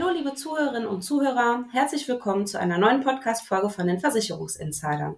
Hallo, 0.00 0.10
liebe 0.10 0.32
Zuhörerinnen 0.34 0.86
und 0.86 1.02
Zuhörer. 1.02 1.64
Herzlich 1.72 2.06
willkommen 2.06 2.46
zu 2.46 2.60
einer 2.60 2.78
neuen 2.78 3.02
Podcast-Folge 3.02 3.68
von 3.68 3.88
den 3.88 3.98
Versicherungsinsidern. 3.98 5.16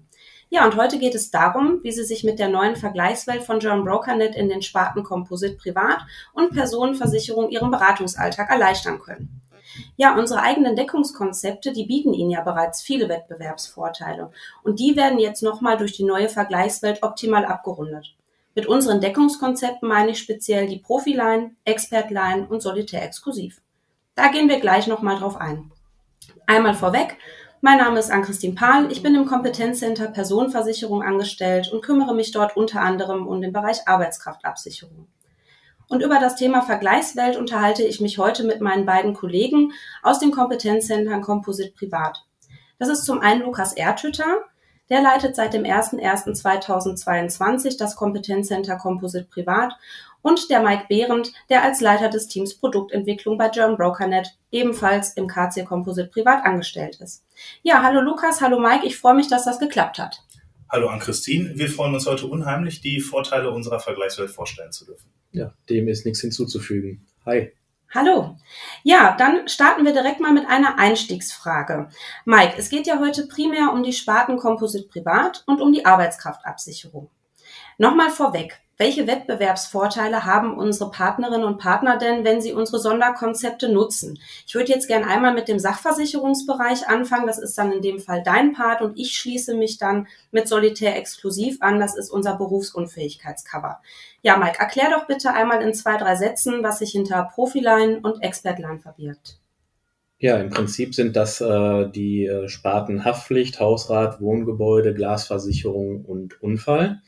Ja, 0.48 0.64
und 0.64 0.74
heute 0.76 0.98
geht 0.98 1.14
es 1.14 1.30
darum, 1.30 1.80
wie 1.82 1.92
Sie 1.92 2.04
sich 2.04 2.24
mit 2.24 2.38
der 2.38 2.48
neuen 2.48 2.76
Vergleichswelt 2.76 3.42
von 3.42 3.60
John 3.60 3.84
Brokernet 3.84 4.34
in 4.34 4.48
den 4.48 4.62
Sparten 4.62 5.02
Composite 5.02 5.58
Privat 5.58 5.98
und 6.32 6.54
Personenversicherung 6.54 7.50
Ihren 7.50 7.70
Beratungsalltag 7.70 8.48
erleichtern 8.48 9.00
können. 9.00 9.42
Ja, 9.96 10.16
unsere 10.16 10.40
eigenen 10.40 10.77
Deckungskonzepte, 10.77 11.74
die 11.74 11.84
bieten 11.84 12.14
Ihnen 12.14 12.30
ja 12.30 12.40
bereits 12.40 12.80
viele 12.80 13.10
Wettbewerbsvorteile. 13.10 14.30
Und 14.62 14.80
die 14.80 14.97
werden 14.97 15.19
jetzt 15.19 15.42
nochmal 15.42 15.77
durch 15.77 15.92
die 15.92 16.05
neue 16.05 16.30
Vergleichswelt 16.30 17.02
optimal 17.02 17.44
abgerundet. 17.44 18.16
Mit 18.55 18.66
unseren 18.66 19.02
Deckungskonzepten 19.02 19.86
meine 19.86 20.12
ich 20.12 20.19
speziell 20.20 20.69
die 20.69 20.78
Profiline, 20.78 21.50
Expertline 21.66 22.48
und 22.48 22.62
Solitär 22.62 23.05
Exklusiv. 23.05 23.60
Da 24.20 24.29
gehen 24.29 24.48
wir 24.51 24.60
gleich 24.60 24.87
nochmal 24.87 25.19
drauf 25.19 25.38
ein. 25.38 25.73
Einmal 26.47 26.74
vorweg, 26.74 27.16
mein 27.62 27.78
Name 27.78 27.98
ist 27.98 28.11
Ann-Christine 28.11 28.55
Pahl, 28.55 28.92
ich 28.92 29.02
bin 29.02 29.15
im 29.15 29.24
Kompetenzcenter 29.24 30.09
Personenversicherung 30.09 31.02
angestellt 31.02 31.73
und 31.73 31.80
kümmere 31.80 32.15
mich 32.15 32.30
dort 32.30 32.55
unter 32.55 32.83
anderem 32.83 33.27
um 33.27 33.41
den 33.41 33.55
Bereich 33.55 33.88
Arbeitskraftabsicherung. 33.88 35.06
Und 35.88 36.02
über 36.02 36.20
das 36.20 36.37
Thema 36.37 36.61
Vergleichswelt 36.61 37.38
unterhalte 37.38 37.83
ich 37.83 38.02
mich 38.02 38.19
heute 38.19 38.45
mit 38.45 38.61
meinen 38.61 38.84
beiden 38.84 39.14
Kollegen 39.14 39.73
aus 40.02 40.19
den 40.19 40.33
Kompetenzzentren 40.33 41.23
Composite 41.23 41.73
Privat. 41.73 42.23
Das 42.78 42.91
ist 42.91 43.06
zum 43.06 43.20
einen 43.20 43.41
Lukas 43.41 43.73
Ertütter, 43.73 44.41
der 44.91 45.00
leitet 45.00 45.34
seit 45.34 45.55
dem 45.55 45.62
01.01.2022 45.62 47.78
das 47.78 47.97
Kompetenzcenter 47.97 48.77
Composite 48.77 49.28
Privat 49.31 49.72
und 50.22 50.50
der 50.50 50.62
Mike 50.62 50.86
Behrendt, 50.88 51.32
der 51.48 51.62
als 51.62 51.80
Leiter 51.80 52.08
des 52.08 52.28
Teams 52.28 52.58
Produktentwicklung 52.58 53.38
bei 53.38 53.48
German 53.48 53.76
BrokerNet 53.76 54.28
ebenfalls 54.50 55.14
im 55.14 55.26
KC 55.26 55.64
Composite 55.64 56.08
privat 56.08 56.44
angestellt 56.44 57.00
ist. 57.00 57.24
Ja, 57.62 57.82
hallo 57.82 58.00
Lukas, 58.00 58.41
hallo 58.41 58.58
Mike, 58.58 58.86
ich 58.86 58.96
freue 58.96 59.14
mich, 59.14 59.28
dass 59.28 59.44
das 59.44 59.58
geklappt 59.58 59.98
hat. 59.98 60.22
Hallo 60.68 60.88
an 60.88 61.00
Christine, 61.00 61.52
wir 61.56 61.68
freuen 61.68 61.94
uns 61.94 62.06
heute 62.06 62.26
unheimlich, 62.26 62.80
die 62.80 63.00
Vorteile 63.00 63.50
unserer 63.50 63.80
Vergleichswelt 63.80 64.30
vorstellen 64.30 64.72
zu 64.72 64.86
dürfen. 64.86 65.10
Ja, 65.32 65.52
dem 65.68 65.88
ist 65.88 66.06
nichts 66.06 66.20
hinzuzufügen. 66.20 67.06
Hi. 67.26 67.52
Hallo. 67.92 68.36
Ja, 68.84 69.16
dann 69.18 69.48
starten 69.48 69.84
wir 69.84 69.92
direkt 69.92 70.20
mal 70.20 70.32
mit 70.32 70.46
einer 70.46 70.78
Einstiegsfrage. 70.78 71.88
Mike, 72.24 72.54
es 72.56 72.68
geht 72.68 72.86
ja 72.86 73.00
heute 73.00 73.26
primär 73.26 73.72
um 73.72 73.82
die 73.82 73.92
Sparten 73.92 74.36
Composite 74.36 74.86
Privat 74.86 75.42
und 75.46 75.60
um 75.60 75.72
die 75.72 75.84
Arbeitskraftabsicherung. 75.84 77.10
Nochmal 77.81 78.11
vorweg, 78.11 78.61
welche 78.77 79.06
Wettbewerbsvorteile 79.06 80.27
haben 80.27 80.59
unsere 80.59 80.91
Partnerinnen 80.91 81.47
und 81.47 81.56
Partner 81.56 81.97
denn, 81.97 82.25
wenn 82.25 82.42
sie 82.42 82.53
unsere 82.53 82.78
Sonderkonzepte 82.78 83.70
nutzen? 83.72 84.19
Ich 84.47 84.55
würde 84.55 84.70
jetzt 84.70 84.87
gerne 84.87 85.06
einmal 85.06 85.33
mit 85.33 85.48
dem 85.48 85.59
Sachversicherungsbereich 85.59 86.89
anfangen. 86.89 87.27
Das 87.27 87.39
ist 87.39 87.56
dann 87.56 87.72
in 87.72 87.81
dem 87.81 87.98
Fall 87.98 88.22
dein 88.22 88.53
Part 88.53 88.83
und 88.83 88.98
ich 88.98 89.17
schließe 89.17 89.55
mich 89.55 89.78
dann 89.78 90.09
mit 90.31 90.47
Solitär 90.47 90.95
exklusiv 90.95 91.56
an. 91.62 91.81
Das 91.81 91.97
ist 91.97 92.11
unser 92.11 92.37
Berufsunfähigkeitscover. 92.37 93.81
Ja, 94.20 94.37
Mike, 94.37 94.59
erklär 94.59 94.91
doch 94.91 95.06
bitte 95.06 95.33
einmal 95.33 95.62
in 95.62 95.72
zwei, 95.72 95.97
drei 95.97 96.17
Sätzen, 96.17 96.62
was 96.62 96.81
sich 96.81 96.91
hinter 96.91 97.31
Profiline 97.34 98.00
und 98.03 98.22
Expertline 98.22 98.81
verbirgt. 98.81 99.39
Ja, 100.19 100.37
im 100.37 100.50
Prinzip 100.50 100.94
sind 100.94 101.17
das 101.17 101.41
äh, 101.41 101.89
die 101.89 102.27
äh, 102.27 102.47
Sparten 102.47 103.06
Haftpflicht, 103.06 103.59
Hausrat, 103.59 104.20
Wohngebäude, 104.20 104.92
Glasversicherung 104.92 106.05
und 106.05 106.42
Unfall. 106.42 107.00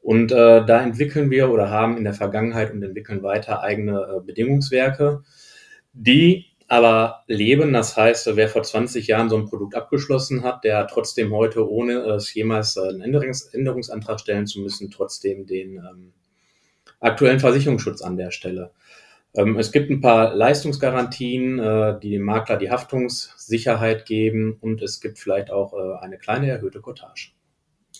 Und 0.00 0.32
äh, 0.32 0.64
da 0.64 0.82
entwickeln 0.82 1.30
wir 1.30 1.50
oder 1.50 1.70
haben 1.70 1.96
in 1.96 2.04
der 2.04 2.14
Vergangenheit 2.14 2.72
und 2.72 2.82
entwickeln 2.82 3.22
weiter 3.22 3.62
eigene 3.62 4.00
äh, 4.00 4.20
Bedingungswerke, 4.24 5.22
die 5.92 6.46
aber 6.68 7.24
leben. 7.26 7.72
Das 7.72 7.96
heißt, 7.96 8.36
wer 8.36 8.48
vor 8.48 8.62
20 8.62 9.08
Jahren 9.08 9.28
so 9.28 9.36
ein 9.36 9.46
Produkt 9.46 9.74
abgeschlossen 9.74 10.44
hat, 10.44 10.64
der 10.64 10.78
hat 10.78 10.90
trotzdem 10.90 11.32
heute, 11.32 11.68
ohne 11.68 11.98
es 12.12 12.32
jemals 12.32 12.76
äh, 12.76 12.88
einen 12.88 13.02
Änderungs 13.02 13.42
Änderungsantrag 13.52 14.20
stellen 14.20 14.46
zu 14.46 14.60
müssen, 14.60 14.90
trotzdem 14.90 15.46
den 15.46 15.76
ähm, 15.76 16.12
aktuellen 17.00 17.40
Versicherungsschutz 17.40 18.02
an 18.02 18.16
der 18.16 18.30
Stelle. 18.30 18.70
Ähm, 19.34 19.58
es 19.58 19.72
gibt 19.72 19.90
ein 19.90 20.00
paar 20.00 20.34
Leistungsgarantien, 20.34 21.58
äh, 21.58 21.98
die 22.00 22.10
dem 22.10 22.22
Makler 22.22 22.56
die 22.56 22.70
Haftungssicherheit 22.70 24.06
geben 24.06 24.56
und 24.60 24.82
es 24.82 25.00
gibt 25.00 25.18
vielleicht 25.18 25.50
auch 25.50 25.72
äh, 25.74 26.04
eine 26.04 26.18
kleine 26.18 26.50
erhöhte 26.50 26.80
Cottage. 26.80 27.32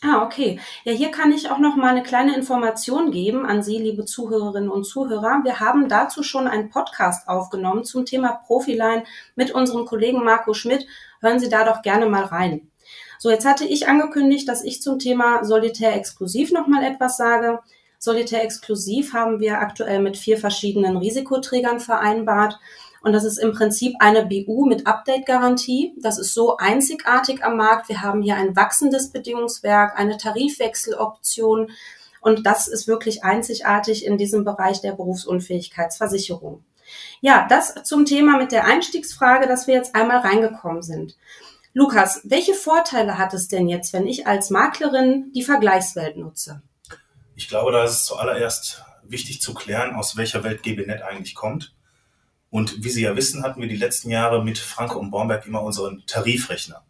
Ah, 0.03 0.25
okay. 0.25 0.59
Ja, 0.85 0.93
hier 0.95 1.11
kann 1.11 1.31
ich 1.31 1.51
auch 1.51 1.59
noch 1.59 1.77
mal 1.77 1.91
eine 1.91 2.03
kleine 2.03 2.35
Information 2.35 3.11
geben 3.11 3.45
an 3.45 3.63
Sie, 3.63 3.77
liebe 3.77 4.07
Zuhörerinnen 4.07 4.71
und 4.71 4.85
Zuhörer. 4.85 5.41
Wir 5.45 5.61
haben 5.61 5.91
dazu 5.91 6.23
schon 6.23 6.47
einen 6.47 6.71
Podcast 6.71 7.29
aufgenommen 7.29 7.85
zum 7.85 8.07
Thema 8.07 8.41
Profiline 8.47 9.05
mit 9.37 9.51
unserem 9.51 9.85
Kollegen 9.85 10.25
Marco 10.25 10.55
Schmidt. 10.55 10.87
Hören 11.21 11.39
Sie 11.39 11.51
da 11.51 11.65
doch 11.65 11.83
gerne 11.83 12.07
mal 12.07 12.25
rein. 12.25 12.71
So, 13.19 13.29
jetzt 13.31 13.45
hatte 13.45 13.67
ich 13.67 13.89
angekündigt, 13.89 14.49
dass 14.49 14.65
ich 14.65 14.81
zum 14.81 14.99
Thema 14.99 15.45
Solitär 15.45 15.95
exklusiv 15.95 16.51
noch 16.51 16.67
mal 16.67 16.83
etwas 16.83 17.19
sage. 17.19 17.61
Solitär 17.99 18.43
exklusiv 18.43 19.13
haben 19.13 19.39
wir 19.39 19.59
aktuell 19.59 20.01
mit 20.01 20.17
vier 20.17 20.39
verschiedenen 20.39 20.97
Risikoträgern 20.97 21.79
vereinbart. 21.79 22.59
Und 23.03 23.13
das 23.13 23.25
ist 23.25 23.39
im 23.39 23.53
Prinzip 23.53 23.95
eine 23.99 24.27
BU 24.27 24.67
mit 24.67 24.87
Update-Garantie. 24.87 25.95
Das 25.99 26.19
ist 26.19 26.35
so 26.35 26.59
einzigartig 26.59 27.43
am 27.43 27.57
Markt. 27.57 27.89
Wir 27.89 28.03
haben 28.03 28.23
hier 28.23 28.37
ein 28.37 28.55
wachsendes 28.57 29.11
Bedingungswerk, 29.11 29.99
eine 29.99 30.19
Tarifwechseloption. 30.19 31.71
Und 32.21 32.47
das 32.47 32.69
ist 32.69 32.87
wirklich 32.87 33.25
einzigartig 33.25 34.05
in 34.05 34.19
diesem 34.19 34.45
Bereich 34.45 34.83
der 34.83 34.93
Berufsunfähigkeitsversicherung. 34.93 36.63
Ja, 37.21 37.47
das 37.49 37.75
zum 37.85 38.05
Thema 38.05 38.37
mit 38.37 38.53
der 38.53 38.65
Einstiegsfrage, 38.65 39.47
dass 39.47 39.67
wir 39.67 39.75
jetzt 39.75 39.95
einmal 39.95 40.19
reingekommen 40.19 40.83
sind. 40.83 41.17
Lukas, 41.73 42.21
welche 42.25 42.55
Vorteile 42.55 43.17
hat 43.17 43.33
es 43.33 43.49
denn 43.49 43.69
jetzt, 43.69 43.93
wenn 43.93 44.07
ich 44.07 44.27
als 44.27 44.51
Maklerin 44.51 45.31
die 45.33 45.45
Vergleichswelt 45.45 46.17
nutze? 46.17 46.63
Ich 47.37 47.49
glaube, 47.49 47.73
da 47.73 47.85
ist 47.85 47.93
es 47.93 48.05
zuallererst 48.07 48.85
wichtig 49.05 49.41
zu 49.41 49.55
klären, 49.55 49.95
aus 49.95 50.17
welcher 50.17 50.43
Welt 50.45 50.63
GBNet 50.63 51.03
eigentlich 51.03 51.35
kommt. 51.35 51.73
Und 52.51 52.83
wie 52.85 52.91
Sie 52.91 53.03
ja 53.03 53.17
wissen, 53.17 53.43
hatten 53.43 53.61
wir 53.61 53.69
die 53.69 53.77
letzten 53.77 54.11
Jahre 54.11 54.45
mit 54.45 54.59
Franke 54.59 54.99
und 54.99 55.11
Bornberg 55.11 55.47
immer 55.47 55.63
unseren 55.63 56.03
Tarifrechner. 56.07 56.85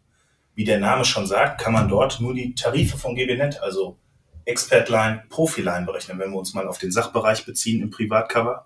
Wie 0.55 0.63
der 0.63 0.79
Name 0.79 1.05
schon 1.05 1.27
sagt, 1.27 1.61
kann 1.61 1.73
man 1.73 1.87
dort 1.87 2.19
nur 2.19 2.33
die 2.33 2.55
Tarife 2.55 2.97
von 2.97 3.15
GBNet, 3.15 3.61
also 3.61 3.97
Expertline, 4.45 5.23
Profiline 5.29 5.85
berechnen, 5.85 6.19
wenn 6.19 6.31
wir 6.31 6.39
uns 6.39 6.53
mal 6.53 6.67
auf 6.67 6.79
den 6.79 6.91
Sachbereich 6.91 7.45
beziehen 7.45 7.81
im 7.81 7.91
Privatcover. 7.91 8.65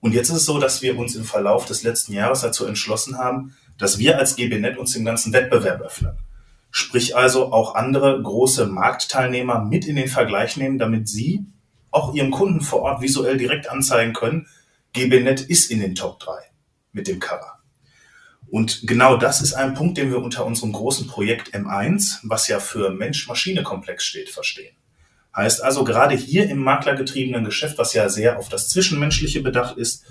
Und 0.00 0.12
jetzt 0.12 0.30
ist 0.30 0.36
es 0.36 0.44
so, 0.44 0.58
dass 0.58 0.82
wir 0.82 0.98
uns 0.98 1.14
im 1.14 1.24
Verlauf 1.24 1.64
des 1.66 1.84
letzten 1.84 2.12
Jahres 2.12 2.40
dazu 2.40 2.66
entschlossen 2.66 3.18
haben, 3.18 3.54
dass 3.78 3.98
wir 3.98 4.18
als 4.18 4.34
GBNet 4.34 4.76
uns 4.76 4.92
dem 4.92 5.04
ganzen 5.04 5.32
Wettbewerb 5.32 5.80
öffnen. 5.80 6.18
Sprich 6.72 7.16
also 7.16 7.52
auch 7.52 7.76
andere 7.76 8.20
große 8.20 8.66
Marktteilnehmer 8.66 9.64
mit 9.64 9.86
in 9.86 9.96
den 9.96 10.08
Vergleich 10.08 10.56
nehmen, 10.56 10.78
damit 10.78 11.08
sie 11.08 11.46
auch 11.92 12.14
ihrem 12.14 12.32
Kunden 12.32 12.62
vor 12.62 12.80
Ort 12.80 13.02
visuell 13.02 13.36
direkt 13.36 13.68
anzeigen 13.68 14.14
können, 14.14 14.48
GBNet 14.92 15.40
ist 15.40 15.70
in 15.70 15.80
den 15.80 15.94
Top 15.94 16.20
3 16.20 16.32
mit 16.92 17.08
dem 17.08 17.18
Cover. 17.18 17.58
Und 18.50 18.86
genau 18.86 19.16
das 19.16 19.40
ist 19.40 19.54
ein 19.54 19.72
Punkt, 19.72 19.96
den 19.96 20.10
wir 20.10 20.18
unter 20.18 20.44
unserem 20.44 20.72
großen 20.72 21.06
Projekt 21.06 21.54
M1, 21.54 22.18
was 22.24 22.48
ja 22.48 22.60
für 22.60 22.90
Mensch-Maschine-Komplex 22.90 24.04
steht, 24.04 24.28
verstehen. 24.28 24.76
Heißt 25.34 25.62
also 25.62 25.84
gerade 25.84 26.14
hier 26.14 26.50
im 26.50 26.58
maklergetriebenen 26.58 27.44
Geschäft, 27.44 27.78
was 27.78 27.94
ja 27.94 28.10
sehr 28.10 28.38
auf 28.38 28.50
das 28.50 28.68
Zwischenmenschliche 28.68 29.40
bedacht 29.40 29.78
ist, 29.78 30.04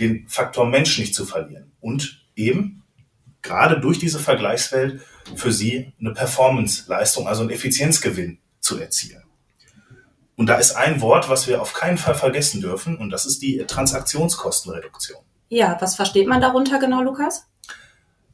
den 0.00 0.26
Faktor 0.26 0.66
Mensch 0.66 0.98
nicht 0.98 1.14
zu 1.14 1.26
verlieren 1.26 1.72
und 1.80 2.24
eben 2.34 2.82
gerade 3.42 3.78
durch 3.78 3.98
diese 3.98 4.18
Vergleichswelt 4.18 5.02
für 5.36 5.52
Sie 5.52 5.92
eine 6.00 6.14
Performance-Leistung, 6.14 7.28
also 7.28 7.42
einen 7.42 7.50
Effizienzgewinn 7.50 8.38
zu 8.60 8.78
erzielen. 8.78 9.22
Und 10.36 10.46
da 10.46 10.56
ist 10.56 10.72
ein 10.72 11.00
Wort, 11.00 11.28
was 11.28 11.46
wir 11.46 11.60
auf 11.60 11.74
keinen 11.74 11.98
Fall 11.98 12.14
vergessen 12.14 12.60
dürfen, 12.60 12.96
und 12.96 13.10
das 13.10 13.26
ist 13.26 13.42
die 13.42 13.64
Transaktionskostenreduktion. 13.66 15.20
Ja, 15.48 15.76
was 15.80 15.96
versteht 15.96 16.26
man 16.26 16.40
darunter 16.40 16.78
genau, 16.78 17.02
Lukas? 17.02 17.46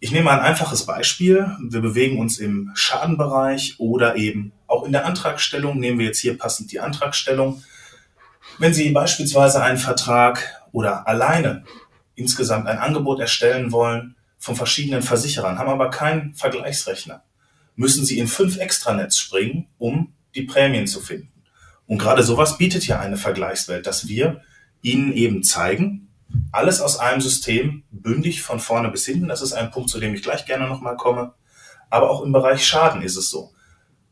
Ich 0.00 0.12
nehme 0.12 0.27
mal 0.27 0.39
ein 0.39 0.47
einfaches 0.47 0.87
Beispiel. 0.87 1.50
Wir 1.61 1.81
bewegen 1.81 2.21
uns 2.21 2.39
im 2.39 2.71
Schadenbereich 2.75 3.75
oder 3.79 4.15
eben 4.15 4.53
auch 4.69 4.85
in 4.85 4.93
der 4.93 5.05
Antragstellung. 5.05 5.81
Nehmen 5.81 5.99
wir 5.99 6.06
jetzt 6.06 6.21
hier 6.21 6.39
passend 6.39 6.71
die 6.71 6.79
Antragstellung. 6.79 7.65
Wenn 8.59 8.73
Sie 8.73 8.91
beispielsweise 8.91 9.61
einen 9.61 9.79
Vertrag 9.79 10.62
oder 10.71 11.09
alleine 11.09 11.65
insgesamt 12.15 12.69
ein 12.69 12.79
Angebot 12.79 13.19
erstellen 13.19 13.73
wollen 13.73 14.15
von 14.39 14.55
verschiedenen 14.55 15.03
Versicherern, 15.03 15.59
haben 15.59 15.71
aber 15.71 15.91
keinen 15.91 16.35
Vergleichsrechner, 16.35 17.25
müssen 17.75 18.05
Sie 18.05 18.19
in 18.19 18.29
fünf 18.29 18.59
Extranets 18.59 19.19
springen, 19.19 19.67
um 19.79 20.12
die 20.37 20.43
Prämien 20.43 20.87
zu 20.87 21.00
finden. 21.00 21.33
Und 21.88 21.99
gerade 21.99 22.23
sowas 22.23 22.58
bietet 22.58 22.87
ja 22.87 23.00
eine 23.00 23.17
Vergleichswelt, 23.17 23.87
dass 23.87 24.06
wir 24.06 24.43
ihnen 24.82 25.12
eben 25.12 25.43
zeigen, 25.43 26.08
alles 26.52 26.82
aus 26.82 26.99
einem 26.99 27.23
System, 27.23 27.82
bündig 27.90 28.43
von 28.43 28.61
vorne 28.61 28.90
bis 28.90 29.06
hinten. 29.06 29.29
Das 29.29 29.40
ist 29.40 29.55
ein 29.55 29.70
Punkt, 29.70 29.88
zu 29.88 29.99
dem 29.99 30.14
ich 30.14 30.23
gleich 30.23 30.44
gerne 30.44 30.69
nochmal 30.69 30.96
komme. 30.96 31.32
Aber 31.88 32.11
auch 32.11 32.23
im 32.23 32.32
Bereich 32.32 32.67
Schaden 32.67 33.00
ist 33.00 33.17
es 33.17 33.31
so. 33.31 33.52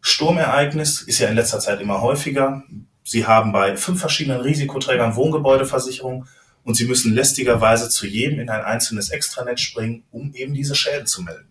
Sturmereignis 0.01 1.03
ist 1.03 1.19
ja 1.19 1.29
in 1.29 1.35
letzter 1.35 1.61
Zeit 1.61 1.81
immer 1.81 2.01
häufiger. 2.01 2.63
Sie 3.05 3.27
haben 3.27 3.53
bei 3.53 3.77
fünf 3.77 4.01
verschiedenen 4.01 4.41
Risikoträgern 4.41 5.15
Wohngebäudeversicherung 5.15 6.27
und 6.65 6.77
Sie 6.77 6.87
müssen 6.87 7.15
lästigerweise 7.15 7.91
zu 7.91 8.07
jedem 8.07 8.41
in 8.41 8.49
ein 8.49 8.65
einzelnes 8.65 9.11
Extranet 9.11 9.61
springen, 9.61 10.05
um 10.11 10.33
eben 10.33 10.55
diese 10.55 10.75
Schäden 10.75 11.07
zu 11.07 11.23
melden. 11.23 11.49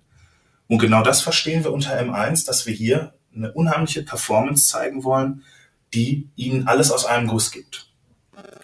Und 0.67 0.79
genau 0.79 1.03
das 1.03 1.21
verstehen 1.21 1.63
wir 1.63 1.71
unter 1.71 1.97
M1, 1.99 2.47
dass 2.47 2.65
wir 2.65 2.73
hier 2.73 3.13
eine 3.33 3.51
unheimliche 3.51 4.01
Performance 4.01 4.67
zeigen 4.67 5.03
wollen, 5.03 5.43
die 5.95 6.29
Ihnen 6.35 6.67
alles 6.67 6.91
aus 6.91 7.05
einem 7.05 7.27
Guss 7.27 7.51
gibt. 7.51 7.89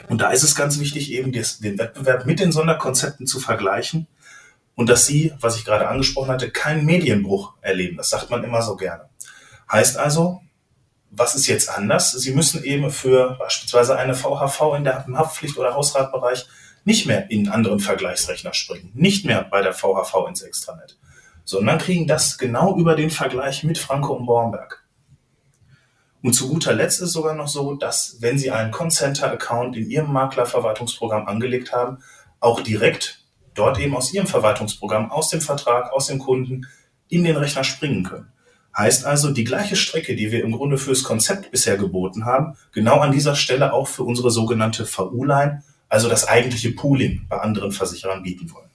Und 0.09 0.21
da 0.21 0.31
ist 0.31 0.43
es 0.43 0.55
ganz 0.55 0.79
wichtig, 0.79 1.11
eben 1.11 1.31
den 1.31 1.79
Wettbewerb 1.79 2.25
mit 2.25 2.39
den 2.39 2.51
Sonderkonzepten 2.51 3.25
zu 3.25 3.39
vergleichen 3.39 4.07
und 4.75 4.89
dass 4.89 5.05
Sie, 5.05 5.33
was 5.39 5.55
ich 5.55 5.65
gerade 5.65 5.87
angesprochen 5.87 6.29
hatte, 6.29 6.51
keinen 6.51 6.85
Medienbruch 6.85 7.53
erleben. 7.61 7.97
Das 7.97 8.09
sagt 8.09 8.29
man 8.29 8.43
immer 8.43 8.61
so 8.61 8.75
gerne. 8.75 9.05
Heißt 9.71 9.97
also, 9.97 10.41
was 11.09 11.35
ist 11.35 11.47
jetzt 11.47 11.69
anders? 11.69 12.11
Sie 12.11 12.33
müssen 12.33 12.63
eben 12.63 12.91
für 12.91 13.35
beispielsweise 13.39 13.97
eine 13.97 14.15
VHV 14.15 14.75
in 14.77 14.83
der 14.83 15.05
Haftpflicht- 15.07 15.57
oder 15.57 15.75
Hausratbereich 15.75 16.47
nicht 16.83 17.05
mehr 17.05 17.29
in 17.29 17.41
einen 17.41 17.53
anderen 17.53 17.79
Vergleichsrechner 17.79 18.53
springen, 18.53 18.91
nicht 18.93 19.25
mehr 19.25 19.43
bei 19.43 19.61
der 19.61 19.73
VHV 19.73 20.27
ins 20.27 20.41
Extranet, 20.41 20.97
sondern 21.43 21.77
kriegen 21.77 22.07
das 22.07 22.37
genau 22.37 22.77
über 22.77 22.95
den 22.95 23.09
Vergleich 23.11 23.63
mit 23.63 23.77
Franco 23.77 24.13
und 24.13 24.25
Bornberg. 24.25 24.80
Und 26.23 26.33
zu 26.33 26.49
guter 26.49 26.73
Letzt 26.73 27.01
ist 27.01 27.07
es 27.07 27.13
sogar 27.13 27.33
noch 27.33 27.47
so, 27.47 27.73
dass 27.73 28.17
wenn 28.19 28.37
Sie 28.37 28.51
einen 28.51 28.71
Concenter-Account 28.71 29.75
in 29.75 29.89
Ihrem 29.89 30.11
Maklerverwaltungsprogramm 30.11 31.27
angelegt 31.27 31.71
haben, 31.71 31.97
auch 32.39 32.61
direkt 32.61 33.23
dort 33.55 33.79
eben 33.79 33.95
aus 33.95 34.13
Ihrem 34.13 34.27
Verwaltungsprogramm, 34.27 35.11
aus 35.11 35.29
dem 35.29 35.41
Vertrag, 35.41 35.91
aus 35.91 36.07
dem 36.07 36.19
Kunden 36.19 36.67
in 37.09 37.23
den 37.23 37.37
Rechner 37.37 37.63
springen 37.63 38.03
können. 38.03 38.31
Heißt 38.77 39.05
also, 39.05 39.31
die 39.31 39.43
gleiche 39.43 39.75
Strecke, 39.75 40.15
die 40.15 40.31
wir 40.31 40.43
im 40.43 40.53
Grunde 40.53 40.77
fürs 40.77 41.03
Konzept 41.03 41.51
bisher 41.51 41.75
geboten 41.75 42.25
haben, 42.25 42.55
genau 42.71 42.99
an 42.99 43.11
dieser 43.11 43.35
Stelle 43.35 43.73
auch 43.73 43.87
für 43.87 44.03
unsere 44.03 44.31
sogenannte 44.31 44.85
VU-Line, 44.85 45.63
also 45.89 46.07
das 46.07 46.27
eigentliche 46.27 46.71
Pooling 46.71 47.25
bei 47.27 47.37
anderen 47.37 47.73
Versicherern 47.73 48.23
bieten 48.23 48.49
wollen. 48.53 48.70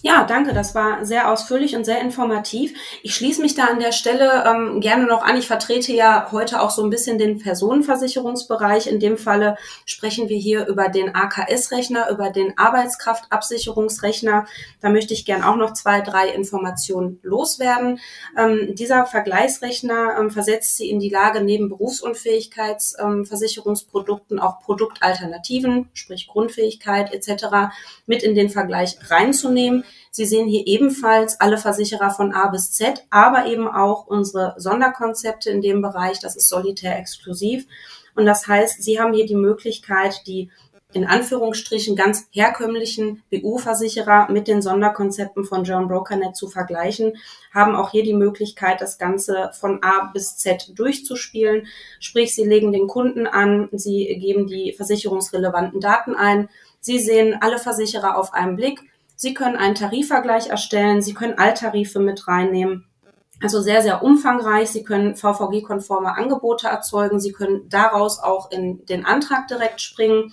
Ja, 0.00 0.22
danke. 0.22 0.54
Das 0.54 0.76
war 0.76 1.04
sehr 1.04 1.28
ausführlich 1.28 1.74
und 1.74 1.84
sehr 1.84 2.00
informativ. 2.00 2.72
Ich 3.02 3.16
schließe 3.16 3.42
mich 3.42 3.56
da 3.56 3.64
an 3.64 3.80
der 3.80 3.90
Stelle 3.90 4.44
ähm, 4.46 4.80
gerne 4.80 5.06
noch 5.06 5.24
an. 5.24 5.36
Ich 5.36 5.48
vertrete 5.48 5.92
ja 5.92 6.28
heute 6.30 6.60
auch 6.60 6.70
so 6.70 6.84
ein 6.84 6.90
bisschen 6.90 7.18
den 7.18 7.40
Personenversicherungsbereich. 7.40 8.86
In 8.86 9.00
dem 9.00 9.18
Falle 9.18 9.56
sprechen 9.86 10.28
wir 10.28 10.36
hier 10.36 10.68
über 10.68 10.88
den 10.88 11.16
AKS-Rechner, 11.16 12.10
über 12.10 12.30
den 12.30 12.56
Arbeitskraftabsicherungsrechner. 12.56 14.46
Da 14.80 14.88
möchte 14.88 15.14
ich 15.14 15.24
gern 15.24 15.42
auch 15.42 15.56
noch 15.56 15.72
zwei, 15.72 16.00
drei 16.00 16.28
Informationen 16.28 17.18
loswerden. 17.24 17.98
Ähm, 18.36 18.76
dieser 18.76 19.04
Vergleichsrechner 19.04 20.16
ähm, 20.16 20.30
versetzt 20.30 20.76
Sie 20.76 20.90
in 20.90 21.00
die 21.00 21.10
Lage, 21.10 21.40
neben 21.40 21.68
Berufsunfähigkeitsversicherungsprodukten 21.68 24.38
auch 24.38 24.60
Produktalternativen, 24.60 25.88
sprich 25.92 26.28
Grundfähigkeit 26.28 27.12
etc., 27.12 27.72
mit 28.06 28.22
in 28.22 28.36
den 28.36 28.48
Vergleich 28.48 28.96
reinzunehmen. 29.10 29.82
Sie 30.10 30.26
sehen 30.26 30.48
hier 30.48 30.66
ebenfalls 30.66 31.40
alle 31.40 31.58
Versicherer 31.58 32.10
von 32.10 32.32
A 32.32 32.48
bis 32.48 32.72
Z, 32.72 33.06
aber 33.10 33.46
eben 33.46 33.68
auch 33.68 34.06
unsere 34.06 34.54
Sonderkonzepte 34.58 35.50
in 35.50 35.62
dem 35.62 35.82
Bereich. 35.82 36.20
Das 36.20 36.36
ist 36.36 36.48
solitär 36.48 36.98
exklusiv. 36.98 37.66
Und 38.14 38.26
das 38.26 38.48
heißt, 38.48 38.82
Sie 38.82 39.00
haben 39.00 39.12
hier 39.12 39.26
die 39.26 39.36
Möglichkeit, 39.36 40.26
die 40.26 40.50
in 40.94 41.04
Anführungsstrichen 41.04 41.96
ganz 41.96 42.28
herkömmlichen 42.30 43.22
BU-Versicherer 43.30 44.30
mit 44.30 44.48
den 44.48 44.62
Sonderkonzepten 44.62 45.44
von 45.44 45.64
John 45.64 45.86
Brokernet 45.86 46.34
zu 46.34 46.48
vergleichen, 46.48 47.18
haben 47.52 47.76
auch 47.76 47.90
hier 47.90 48.04
die 48.04 48.14
Möglichkeit, 48.14 48.80
das 48.80 48.96
Ganze 48.96 49.50
von 49.52 49.82
A 49.82 50.10
bis 50.12 50.38
Z 50.38 50.72
durchzuspielen. 50.78 51.66
Sprich, 52.00 52.34
Sie 52.34 52.44
legen 52.44 52.72
den 52.72 52.86
Kunden 52.86 53.26
an, 53.26 53.68
Sie 53.72 54.06
geben 54.18 54.46
die 54.46 54.72
versicherungsrelevanten 54.72 55.80
Daten 55.80 56.14
ein, 56.14 56.48
Sie 56.80 56.98
sehen 56.98 57.36
alle 57.40 57.58
Versicherer 57.58 58.16
auf 58.16 58.32
einen 58.32 58.56
Blick, 58.56 58.80
Sie 59.20 59.34
können 59.34 59.56
einen 59.56 59.74
Tarifvergleich 59.74 60.46
erstellen, 60.46 61.02
Sie 61.02 61.12
können 61.12 61.38
Alttarife 61.38 61.98
mit 61.98 62.28
reinnehmen. 62.28 62.86
Also 63.42 63.60
sehr, 63.60 63.82
sehr 63.82 64.04
umfangreich. 64.04 64.70
Sie 64.70 64.84
können 64.84 65.16
VVG-konforme 65.16 66.16
Angebote 66.16 66.68
erzeugen. 66.68 67.18
Sie 67.18 67.32
können 67.32 67.68
daraus 67.68 68.20
auch 68.20 68.52
in 68.52 68.86
den 68.86 69.04
Antrag 69.04 69.48
direkt 69.48 69.80
springen. 69.80 70.32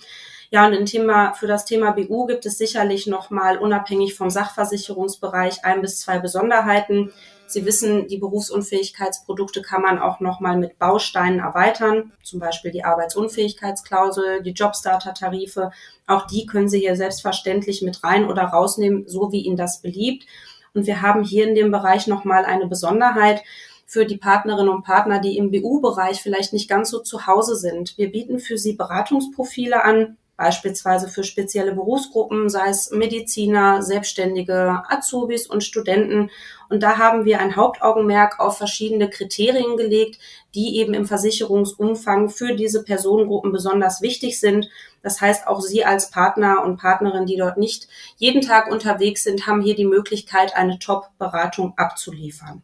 Ja, 0.50 0.64
und 0.66 0.72
ein 0.72 0.86
Thema, 0.86 1.32
für 1.32 1.48
das 1.48 1.64
Thema 1.64 1.90
BU 1.90 2.26
gibt 2.26 2.46
es 2.46 2.58
sicherlich 2.58 3.08
nochmal 3.08 3.58
unabhängig 3.58 4.14
vom 4.14 4.30
Sachversicherungsbereich 4.30 5.64
ein 5.64 5.80
bis 5.80 6.00
zwei 6.00 6.20
Besonderheiten. 6.20 7.12
Sie 7.48 7.64
wissen, 7.64 8.08
die 8.08 8.18
Berufsunfähigkeitsprodukte 8.18 9.62
kann 9.62 9.80
man 9.80 10.00
auch 10.00 10.18
nochmal 10.18 10.56
mit 10.56 10.78
Bausteinen 10.80 11.38
erweitern, 11.38 12.12
zum 12.24 12.40
Beispiel 12.40 12.72
die 12.72 12.84
Arbeitsunfähigkeitsklausel, 12.84 14.42
die 14.42 14.50
Jobstarter-Tarife. 14.50 15.70
Auch 16.08 16.26
die 16.26 16.46
können 16.46 16.68
Sie 16.68 16.80
hier 16.80 16.96
selbstverständlich 16.96 17.82
mit 17.82 18.02
rein 18.02 18.28
oder 18.28 18.42
rausnehmen, 18.42 19.06
so 19.06 19.30
wie 19.30 19.42
Ihnen 19.42 19.56
das 19.56 19.80
beliebt. 19.80 20.26
Und 20.74 20.86
wir 20.86 21.02
haben 21.02 21.22
hier 21.22 21.46
in 21.48 21.54
dem 21.54 21.70
Bereich 21.70 22.08
nochmal 22.08 22.44
eine 22.44 22.66
Besonderheit 22.66 23.42
für 23.86 24.04
die 24.04 24.18
Partnerinnen 24.18 24.68
und 24.68 24.82
Partner, 24.82 25.20
die 25.20 25.38
im 25.38 25.52
BU-Bereich 25.52 26.20
vielleicht 26.20 26.52
nicht 26.52 26.68
ganz 26.68 26.90
so 26.90 26.98
zu 26.98 27.28
Hause 27.28 27.54
sind. 27.54 27.96
Wir 27.96 28.10
bieten 28.10 28.40
für 28.40 28.58
Sie 28.58 28.72
Beratungsprofile 28.72 29.84
an, 29.84 30.16
beispielsweise 30.36 31.08
für 31.08 31.24
spezielle 31.24 31.74
Berufsgruppen, 31.74 32.48
sei 32.50 32.68
es 32.68 32.90
Mediziner, 32.90 33.82
Selbstständige, 33.82 34.82
Azubis 34.88 35.46
und 35.46 35.64
Studenten. 35.64 36.30
Und 36.68 36.82
da 36.82 36.98
haben 36.98 37.24
wir 37.24 37.40
ein 37.40 37.56
Hauptaugenmerk 37.56 38.38
auf 38.38 38.58
verschiedene 38.58 39.08
Kriterien 39.08 39.76
gelegt, 39.76 40.18
die 40.54 40.76
eben 40.78 40.94
im 40.94 41.06
Versicherungsumfang 41.06 42.28
für 42.28 42.54
diese 42.54 42.82
Personengruppen 42.82 43.52
besonders 43.52 44.02
wichtig 44.02 44.40
sind. 44.40 44.68
Das 45.02 45.20
heißt, 45.20 45.46
auch 45.46 45.60
Sie 45.60 45.84
als 45.84 46.10
Partner 46.10 46.62
und 46.64 46.78
Partnerin, 46.78 47.26
die 47.26 47.36
dort 47.36 47.56
nicht 47.56 47.88
jeden 48.16 48.42
Tag 48.42 48.70
unterwegs 48.70 49.24
sind, 49.24 49.46
haben 49.46 49.62
hier 49.62 49.76
die 49.76 49.86
Möglichkeit, 49.86 50.56
eine 50.56 50.78
Top-Beratung 50.78 51.74
abzuliefern. 51.76 52.62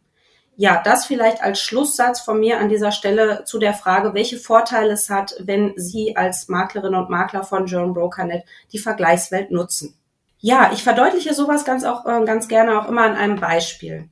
Ja, 0.55 0.81
das 0.83 1.05
vielleicht 1.05 1.41
als 1.41 1.59
Schlusssatz 1.59 2.21
von 2.21 2.39
mir 2.39 2.59
an 2.59 2.69
dieser 2.69 2.91
Stelle 2.91 3.43
zu 3.45 3.57
der 3.57 3.73
Frage, 3.73 4.13
welche 4.13 4.37
Vorteile 4.37 4.93
es 4.93 5.09
hat, 5.09 5.35
wenn 5.39 5.73
Sie 5.77 6.15
als 6.15 6.47
Maklerin 6.47 6.93
und 6.93 7.09
Makler 7.09 7.43
von 7.43 7.65
John 7.65 7.93
Brokernet 7.93 8.43
die 8.71 8.77
Vergleichswelt 8.77 9.49
nutzen. 9.49 9.95
Ja, 10.37 10.71
ich 10.73 10.83
verdeutliche 10.83 11.33
sowas 11.33 11.65
ganz 11.65 11.83
auch 11.83 12.05
äh, 12.05 12.23
ganz 12.25 12.47
gerne 12.47 12.79
auch 12.79 12.87
immer 12.87 13.03
an 13.03 13.15
einem 13.15 13.39
Beispiel. 13.39 14.09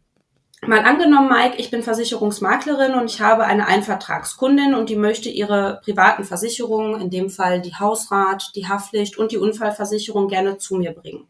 Mal 0.65 0.85
angenommen, 0.85 1.29
Mike, 1.29 1.57
ich 1.57 1.71
bin 1.71 1.81
Versicherungsmaklerin 1.81 2.93
und 2.93 3.05
ich 3.05 3.19
habe 3.19 3.45
eine 3.45 3.67
Einvertragskundin 3.67 4.75
und 4.75 4.89
die 4.89 4.95
möchte 4.95 5.27
ihre 5.27 5.81
privaten 5.83 6.23
Versicherungen, 6.23 7.01
in 7.01 7.09
dem 7.09 7.29
Fall 7.31 7.61
die 7.61 7.75
Hausrat, 7.75 8.51
die 8.55 8.67
Haftpflicht 8.67 9.17
und 9.17 9.31
die 9.31 9.39
Unfallversicherung 9.39 10.27
gerne 10.27 10.57
zu 10.57 10.75
mir 10.75 10.91
bringen. 10.91 11.27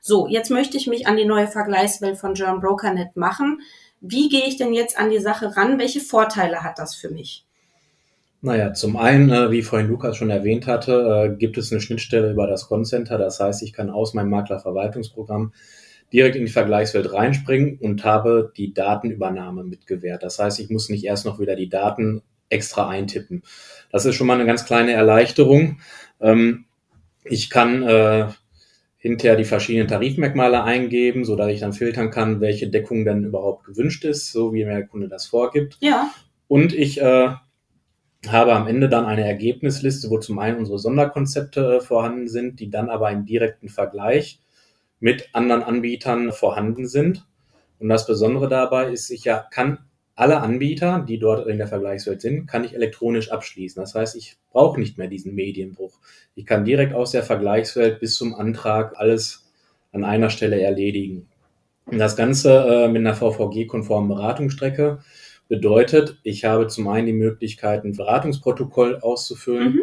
So, 0.00 0.26
jetzt 0.28 0.50
möchte 0.50 0.78
ich 0.78 0.86
mich 0.86 1.06
an 1.06 1.18
die 1.18 1.26
neue 1.26 1.46
Vergleichswelt 1.46 2.16
von 2.16 2.34
John 2.34 2.60
Brokernet 2.60 3.16
machen 3.16 3.60
wie 4.00 4.28
gehe 4.28 4.46
ich 4.46 4.56
denn 4.56 4.72
jetzt 4.72 4.98
an 4.98 5.10
die 5.10 5.20
Sache 5.20 5.56
ran? 5.56 5.78
Welche 5.78 6.00
Vorteile 6.00 6.62
hat 6.62 6.78
das 6.78 6.94
für 6.94 7.10
mich? 7.10 7.46
Naja, 8.42 8.72
zum 8.72 8.96
einen, 8.96 9.30
äh, 9.30 9.50
wie 9.50 9.62
vorhin 9.62 9.88
Lukas 9.88 10.16
schon 10.16 10.30
erwähnt 10.30 10.66
hatte, 10.66 11.28
äh, 11.32 11.36
gibt 11.36 11.58
es 11.58 11.70
eine 11.70 11.80
Schnittstelle 11.82 12.30
über 12.30 12.46
das 12.46 12.68
Concenter. 12.68 13.18
Das 13.18 13.38
heißt, 13.38 13.62
ich 13.62 13.74
kann 13.74 13.90
aus 13.90 14.14
meinem 14.14 14.30
Maklerverwaltungsprogramm 14.30 15.52
direkt 16.10 16.36
in 16.36 16.46
die 16.46 16.50
Vergleichswelt 16.50 17.12
reinspringen 17.12 17.78
und 17.78 18.04
habe 18.04 18.52
die 18.56 18.72
Datenübernahme 18.72 19.62
mitgewährt. 19.64 20.22
Das 20.22 20.38
heißt, 20.38 20.58
ich 20.58 20.70
muss 20.70 20.88
nicht 20.88 21.04
erst 21.04 21.26
noch 21.26 21.38
wieder 21.38 21.54
die 21.54 21.68
Daten 21.68 22.22
extra 22.48 22.88
eintippen. 22.88 23.42
Das 23.92 24.06
ist 24.06 24.14
schon 24.16 24.26
mal 24.26 24.34
eine 24.34 24.46
ganz 24.46 24.64
kleine 24.64 24.92
Erleichterung. 24.92 25.80
Ähm, 26.20 26.64
ich 27.24 27.50
kann 27.50 27.82
äh, 27.82 28.28
hinterher 29.00 29.36
die 29.36 29.44
verschiedenen 29.44 29.88
Tarifmerkmale 29.88 30.62
eingeben, 30.62 31.24
so 31.24 31.34
dass 31.34 31.48
ich 31.48 31.60
dann 31.60 31.72
filtern 31.72 32.10
kann, 32.10 32.40
welche 32.40 32.68
Deckung 32.68 33.04
denn 33.04 33.24
überhaupt 33.24 33.64
gewünscht 33.64 34.04
ist, 34.04 34.30
so 34.30 34.52
wie 34.52 34.64
mir 34.64 34.74
der 34.74 34.86
Kunde 34.86 35.08
das 35.08 35.26
vorgibt. 35.26 35.78
Ja. 35.80 36.10
Und 36.48 36.74
ich 36.74 37.00
äh, 37.00 37.30
habe 38.28 38.52
am 38.52 38.66
Ende 38.66 38.90
dann 38.90 39.06
eine 39.06 39.26
Ergebnisliste, 39.26 40.10
wo 40.10 40.18
zum 40.18 40.38
einen 40.38 40.58
unsere 40.58 40.78
Sonderkonzepte 40.78 41.76
äh, 41.76 41.80
vorhanden 41.80 42.28
sind, 42.28 42.60
die 42.60 42.68
dann 42.68 42.90
aber 42.90 43.10
im 43.10 43.24
direkten 43.24 43.70
Vergleich 43.70 44.38
mit 45.00 45.30
anderen 45.32 45.62
Anbietern 45.62 46.30
vorhanden 46.30 46.86
sind. 46.86 47.26
Und 47.78 47.88
das 47.88 48.06
Besondere 48.06 48.48
dabei 48.48 48.90
ist, 48.92 49.10
ich 49.10 49.24
ja 49.24 49.38
kann 49.50 49.78
alle 50.20 50.42
Anbieter, 50.42 51.04
die 51.08 51.18
dort 51.18 51.46
in 51.46 51.56
der 51.56 51.66
Vergleichswelt 51.66 52.20
sind, 52.20 52.46
kann 52.46 52.62
ich 52.62 52.74
elektronisch 52.74 53.30
abschließen. 53.30 53.80
Das 53.80 53.94
heißt, 53.94 54.16
ich 54.16 54.36
brauche 54.52 54.78
nicht 54.78 54.98
mehr 54.98 55.08
diesen 55.08 55.34
Medienbruch. 55.34 55.98
Ich 56.34 56.44
kann 56.44 56.66
direkt 56.66 56.92
aus 56.92 57.12
der 57.12 57.22
Vergleichswelt 57.22 58.00
bis 58.00 58.16
zum 58.16 58.34
Antrag 58.34 58.98
alles 58.98 59.50
an 59.92 60.04
einer 60.04 60.28
Stelle 60.28 60.60
erledigen. 60.60 61.26
Und 61.86 61.98
das 61.98 62.16
Ganze 62.16 62.52
äh, 62.52 62.88
mit 62.88 62.98
einer 62.98 63.14
VVG-konformen 63.14 64.08
Beratungsstrecke 64.08 64.98
bedeutet, 65.48 66.18
ich 66.22 66.44
habe 66.44 66.68
zum 66.68 66.86
einen 66.88 67.06
die 67.06 67.12
Möglichkeit, 67.14 67.84
ein 67.84 67.96
Beratungsprotokoll 67.96 69.00
auszufüllen, 69.00 69.72
mhm. 69.72 69.82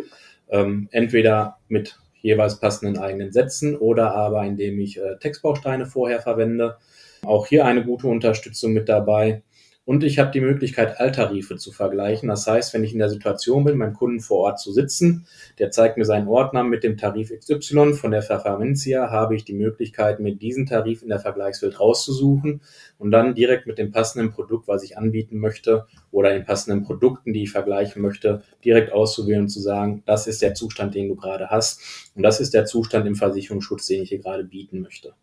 ähm, 0.50 0.88
entweder 0.91 1.58
mit 1.67 1.98
jeweils 2.22 2.60
passenden 2.60 3.00
eigenen 3.00 3.32
Sätzen 3.32 3.75
oder 3.75 4.13
aber 4.13 4.46
indem 4.46 4.79
ich 4.79 5.00
äh, 5.00 5.17
Textbausteine 5.20 5.88
vorher 5.88 6.22
verwende. 6.22 6.77
Auch 7.24 7.48
hier 7.48 7.65
eine 7.65 7.84
gute 7.84 8.08
Unterstützung 8.08 8.74
mit 8.74 8.88
dabei. 8.88 9.41
Und 9.88 10.03
ich 10.03 10.20
habe 10.20 10.32
die 10.32 10.41
Möglichkeit, 10.41 11.00
Alttarife 11.00 11.56
zu 11.56 11.72
vergleichen. 11.72 12.27
Das 12.27 12.46
heißt, 12.46 12.74
wenn 12.74 12.84
ich 12.84 12.91
in 12.91 13.00
der 13.00 13.08
Situation 13.08 13.63
bin, 13.63 13.79
beim 13.79 13.94
Kunden 13.94 14.20
vor 14.20 14.39
Ort 14.39 14.60
zu 14.60 14.74
sitzen, 14.74 15.25
der 15.60 15.72
zeigt 15.72 15.96
mir 15.96 16.03
seinen 16.03 16.27
Ordner 16.27 16.65
mit 16.65 16.84
dem 16.84 16.98
Tarif 16.98 17.32
XY 17.32 17.94
von 17.94 18.12
der 18.12 18.22
Pfefferminzia, 18.22 19.10
habe 19.10 19.38
ich 19.38 19.46
die 19.46 19.53
Möglichkeit, 19.53 20.20
mir 20.20 20.36
diesen 20.36 20.65
Tarif 20.65 21.03
in 21.03 21.08
der 21.08 21.22
Vergleichswelt 21.22 21.79
rauszusuchen 21.79 22.60
und 22.98 23.12
dann 23.12 23.34
direkt 23.34 23.65
mit 23.65 23.77
dem 23.77 23.94
passenden 23.94 24.32
Produkt, 24.32 24.67
was 24.67 24.84
ich 24.84 24.98
anbieten 24.98 25.39
möchte 25.39 25.88
oder 26.12 26.34
den 26.34 26.44
passenden 26.44 26.84
Produkten, 26.84 27.32
die 27.32 27.44
ich 27.44 27.51
vergleichen 27.51 28.01
möchte, 28.01 28.44
direkt 28.65 28.91
auszuwählen 28.91 29.44
und 29.44 29.50
zu 29.50 29.62
sagen, 29.62 30.03
das 30.06 30.27
ist 30.27 30.41
der 30.41 30.53
Zustand, 30.53 30.96
den 30.96 31.08
du 31.08 31.15
gerade 31.15 31.48
hast 31.50 32.12
und 32.13 32.24
das 32.24 32.41
ist 32.41 32.53
der 32.53 32.65
Zustand 32.65 33.08
im 33.08 33.15
Versicherungsschutz, 33.15 33.88
den 33.88 34.03
ich 34.03 34.10
hier 34.10 34.20
gerade 34.20 34.44
bieten 34.44 34.82
möchte. 34.82 35.13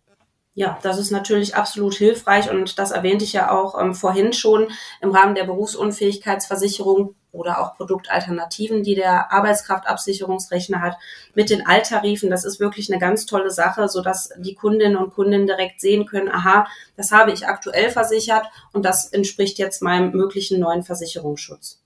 Ja, 0.57 0.79
das 0.83 0.99
ist 0.99 1.11
natürlich 1.11 1.57
absolut 1.57 1.95
hilfreich 1.95 2.49
und 2.49 2.79
das 2.79 2.93
erwähnte 2.93 3.25
ich 3.25 3.33
ja 3.33 3.51
auch 3.51 3.81
ähm, 3.81 3.93
vorhin 3.93 4.33
schon 4.33 4.71
im 5.01 5.11
Rahmen 5.11 5.35
der 5.35 5.45
Berufsunfähigkeitsversicherung 5.45 7.17
oder 7.33 7.61
auch 7.61 7.77
Produktalternativen, 7.77 8.85
die 8.85 8.95
der 8.95 9.33
Arbeitskraftabsicherungsrechner 9.33 10.81
hat 10.81 10.97
mit 11.35 11.51
den 11.51 11.67
Alttarifen. 11.67 12.31
Das 12.31 12.45
ist 12.45 12.61
wirklich 12.61 12.89
eine 12.89 13.01
ganz 13.01 13.27
tolle 13.27 13.51
Sache, 13.51 13.89
so 13.89 14.01
dass 14.01 14.31
die 14.39 14.55
Kundinnen 14.55 14.97
und 14.97 15.13
Kunden 15.13 15.49
direkt 15.49 15.81
sehen 15.81 16.07
können, 16.07 16.29
aha, 16.29 16.69
das 16.97 17.11
habe 17.11 17.33
ich 17.33 17.49
aktuell 17.49 17.91
versichert 17.91 18.47
und 18.73 18.85
das 18.85 19.07
entspricht 19.07 19.59
jetzt 19.59 19.83
meinem 19.83 20.13
möglichen 20.13 20.61
neuen 20.61 20.85
Versicherungsschutz. 20.85 21.84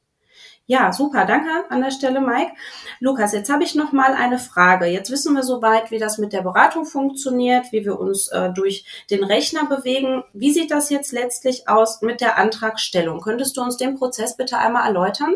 Ja, 0.71 0.93
super, 0.93 1.25
danke 1.25 1.49
an 1.71 1.81
der 1.81 1.91
Stelle, 1.91 2.21
Mike. 2.21 2.53
Lukas, 3.01 3.33
jetzt 3.33 3.51
habe 3.51 3.65
ich 3.65 3.75
noch 3.75 3.93
mal 3.93 4.13
eine 4.13 4.39
Frage. 4.39 4.85
Jetzt 4.85 5.11
wissen 5.11 5.35
wir 5.35 5.43
soweit, 5.43 5.91
wie 5.91 5.99
das 5.99 6.19
mit 6.19 6.35
der 6.35 6.43
Beratung 6.43 6.85
funktioniert, 6.85 7.73
wie 7.73 7.87
wir 7.87 7.99
uns 7.99 8.29
äh, 8.29 8.53
durch 8.53 8.85
den 9.11 9.25
Rechner 9.25 9.65
bewegen. 9.65 10.25
Wie 10.35 10.53
sieht 10.53 10.71
das 10.71 10.91
jetzt 10.91 11.13
letztlich 11.13 11.71
aus 11.71 12.03
mit 12.03 12.21
der 12.21 12.37
Antragstellung? 12.37 13.23
Könntest 13.23 13.57
du 13.57 13.63
uns 13.63 13.79
den 13.79 13.95
Prozess 13.95 14.37
bitte 14.37 14.59
einmal 14.59 14.87
erläutern? 14.87 15.33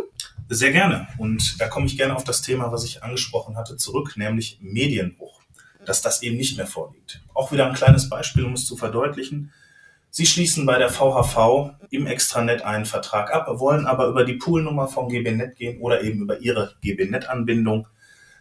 Sehr 0.51 0.73
gerne. 0.73 1.09
Und 1.17 1.59
da 1.59 1.67
komme 1.67 1.87
ich 1.87 1.97
gerne 1.97 2.15
auf 2.15 2.25
das 2.25 2.43
Thema, 2.43 2.71
was 2.71 2.85
ich 2.85 3.03
angesprochen 3.03 3.57
hatte, 3.57 3.79
zurück, 3.79 4.19
nämlich 4.19 4.59
Medienbruch, 4.61 5.41
dass 5.87 6.03
das 6.03 6.23
eben 6.23 6.37
nicht 6.37 6.59
mehr 6.59 6.67
vorliegt. 6.67 7.23
Auch 7.33 7.53
wieder 7.53 7.67
ein 7.67 7.75
kleines 7.75 8.11
Beispiel, 8.11 8.45
um 8.45 8.53
es 8.53 8.67
zu 8.67 8.77
verdeutlichen. 8.77 9.51
Sie 10.15 10.27
schließen 10.27 10.67
bei 10.67 10.77
der 10.77 10.91
VHV 10.91 11.71
im 11.89 12.07
Extranet 12.07 12.61
einen 12.61 12.85
Vertrag 12.85 13.33
ab, 13.33 13.47
wollen 13.49 13.87
aber 13.87 14.09
über 14.09 14.27
die 14.27 14.35
Poolnummer 14.35 14.87
vom 14.87 15.09
GBNet 15.09 15.57
gehen 15.57 15.81
oder 15.81 16.03
eben 16.03 16.21
über 16.21 16.39
Ihre 16.41 16.75
GBNet-Anbindung. 16.83 17.87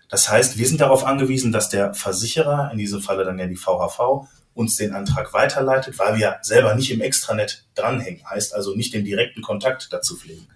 Das 0.09 0.29
heißt, 0.29 0.57
wir 0.57 0.67
sind 0.67 0.81
darauf 0.81 1.05
angewiesen, 1.05 1.53
dass 1.53 1.69
der 1.69 1.93
Versicherer, 1.93 2.71
in 2.73 2.77
diesem 2.77 3.01
Falle 3.01 3.23
dann 3.23 3.39
ja 3.39 3.47
die 3.47 3.55
VHV, 3.55 4.27
uns 4.53 4.75
den 4.75 4.93
Antrag 4.93 5.33
weiterleitet, 5.33 5.97
weil 5.97 6.17
wir 6.17 6.39
selber 6.41 6.75
nicht 6.75 6.91
im 6.91 6.99
Extranet 6.99 7.63
dranhängen, 7.73 8.29
heißt 8.29 8.53
also 8.53 8.75
nicht 8.75 8.93
den 8.93 9.05
direkten 9.05 9.41
Kontakt 9.41 9.93
dazu 9.93 10.17
pflegen. 10.17 10.49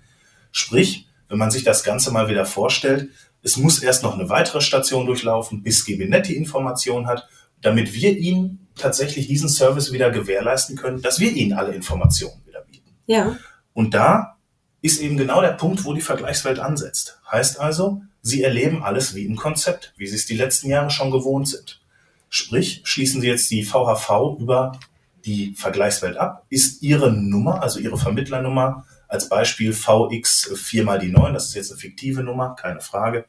Sprich, 0.52 1.08
wenn 1.30 1.38
man 1.38 1.50
sich 1.50 1.64
das 1.64 1.86
Ganze 1.86 2.12
mal 2.12 2.28
wieder 2.28 2.46
vorstellt, 2.46 3.10
es 3.42 3.56
muss 3.56 3.82
erst 3.82 4.04
noch 4.04 4.20
eine 4.20 4.28
weitere 4.28 4.60
Station 4.60 5.06
durchlaufen, 5.06 5.64
bis 5.64 5.86
GBNet 5.86 6.28
die 6.28 6.36
Information 6.36 7.08
hat, 7.08 7.30
damit 7.62 7.94
wir 7.94 8.18
Ihnen 8.18 8.65
tatsächlich 8.76 9.28
diesen 9.28 9.50
Service 9.50 9.92
wieder 9.92 10.12
gewährleisten 10.12 10.76
können, 10.76 11.02
dass 11.02 11.20
wir 11.20 11.32
ihnen 11.32 11.54
alle 11.54 11.74
Informationen 11.74 12.46
wieder 12.46 12.62
bieten. 12.62 12.96
Ja. 13.08 13.38
Und 13.74 13.94
da 13.94 14.38
ist 14.82 15.02
eben 15.02 15.18
genau 15.18 15.42
der 15.42 15.54
Punkt, 15.54 15.84
wo 15.84 15.94
die 15.94 16.02
Vergleichswelt 16.02 16.60
ansetzt. 16.60 17.20
Heißt 17.32 17.60
also, 17.60 18.02
sie 18.22 18.44
erleben 18.44 18.84
alles 18.84 19.16
wie 19.16 19.26
im 19.26 19.36
Konzept, 19.36 19.94
wie 19.98 20.08
sie 20.08 20.16
es 20.16 20.26
die 20.26 20.38
letzten 20.38 20.70
Jahre 20.70 20.90
schon 20.90 21.12
gewohnt 21.12 21.48
sind. 21.48 21.82
Sprich, 22.30 22.82
schließen 22.84 23.22
Sie 23.22 23.28
jetzt 23.28 23.50
die 23.50 23.64
VHV 23.64 24.40
über 24.40 24.80
die 25.26 25.54
Vergleichswelt 25.56 26.18
ab, 26.18 26.46
ist 26.50 26.84
Ihre 26.84 27.12
Nummer, 27.12 27.64
also 27.64 27.80
Ihre 27.80 27.98
Vermittlernummer, 27.98 28.86
als 29.08 29.30
Beispiel 29.30 29.74
VX 29.74 30.52
4 30.56 30.84
mal 30.84 31.00
die 31.00 31.12
9, 31.12 31.34
das 31.34 31.48
ist 31.48 31.56
jetzt 31.56 31.72
eine 31.72 31.80
fiktive 31.80 32.24
Nummer, 32.24 32.56
keine 32.56 32.82
Frage, 32.82 33.26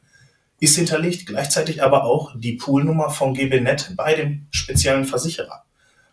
ist 0.59 0.75
hinterlegt, 0.75 1.25
gleichzeitig 1.25 1.83
aber 1.83 2.03
auch 2.03 2.33
die 2.35 2.53
Poolnummer 2.53 3.09
von 3.09 3.33
GBNet 3.33 3.93
bei 3.95 4.15
dem 4.15 4.47
speziellen 4.51 5.05
Versicherer. 5.05 5.63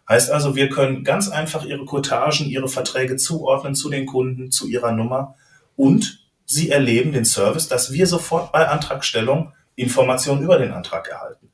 Heißt 0.09 0.31
also, 0.31 0.55
wir 0.55 0.69
können 0.69 1.03
ganz 1.03 1.31
einfach 1.31 1.65
Ihre 1.65 1.87
Quotagen, 1.87 2.47
Ihre 2.47 2.69
Verträge 2.69 3.17
zuordnen 3.17 3.75
zu 3.75 3.89
den 3.89 4.05
Kunden, 4.05 4.51
zu 4.51 4.69
Ihrer 4.69 4.93
Nummer 4.93 5.37
und 5.77 6.21
Sie 6.47 6.71
erleben 6.71 7.13
den 7.13 7.25
Service, 7.25 7.69
dass 7.69 7.93
wir 7.93 8.07
sofort 8.07 8.53
bei 8.53 8.69
Antragstellung 8.69 9.53
Informationen 9.77 10.43
über 10.43 10.59
den 10.59 10.73
Antrag 10.73 11.09
erhalten. 11.09 11.49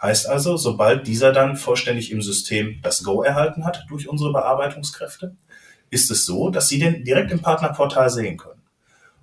Heißt 0.00 0.28
also, 0.28 0.56
sobald 0.56 1.06
dieser 1.06 1.32
dann 1.32 1.56
vollständig 1.56 2.12
im 2.12 2.22
System 2.22 2.78
das 2.82 3.02
Go 3.02 3.22
erhalten 3.22 3.64
hat 3.64 3.86
durch 3.88 4.08
unsere 4.08 4.32
Bearbeitungskräfte, 4.32 5.34
ist 5.90 6.10
es 6.10 6.26
so, 6.26 6.50
dass 6.50 6.68
Sie 6.68 6.78
den 6.78 7.02
direkt 7.02 7.32
im 7.32 7.40
Partnerportal 7.40 8.08
sehen 8.10 8.36
können. 8.36 8.55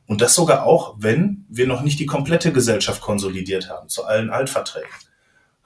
Und 0.06 0.22
das 0.22 0.36
sogar 0.36 0.66
auch, 0.66 0.96
wenn 1.00 1.46
wir 1.50 1.68
noch 1.68 1.82
nicht 1.82 2.00
die 2.00 2.06
komplette 2.06 2.52
Gesellschaft 2.52 3.02
konsolidiert 3.02 3.70
haben 3.70 3.90
zu 3.90 4.06
allen 4.06 4.30
Altverträgen. 4.30 4.90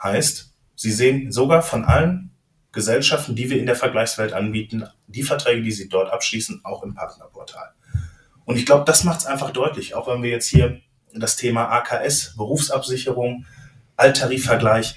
Heißt, 0.01 0.53
Sie 0.75 0.91
sehen 0.91 1.32
sogar 1.32 1.63
von 1.63 1.86
allen 1.86 2.29
Gesellschaften, 2.72 3.36
die 3.36 3.50
wir 3.50 3.60
in 3.60 3.65
der 3.65 3.75
Vergleichswelt 3.75 4.34
anbieten, 4.34 4.86
die 5.08 5.24
Verträge, 5.24 5.63
die 5.63 5.72
Sie 5.72 5.89
dort 5.89 6.12
abschließen, 6.12 6.62
auch 6.63 6.84
im 6.84 6.94
Partnerportal. 6.94 7.72
Und 8.46 8.58
ich 8.58 8.65
glaube, 8.65 8.86
das 8.86 9.03
macht 9.03 9.22
es 9.22 9.25
einfach 9.25 9.50
deutlich, 9.50 9.96
auch 9.96 10.08
wenn 10.08 10.22
wir 10.22 10.29
jetzt 10.29 10.48
hier 10.48 10.79
das 11.13 11.36
Thema 11.36 11.70
AKS, 11.70 12.36
Berufsabsicherung, 12.38 13.46
Alttarifvergleich. 13.96 14.96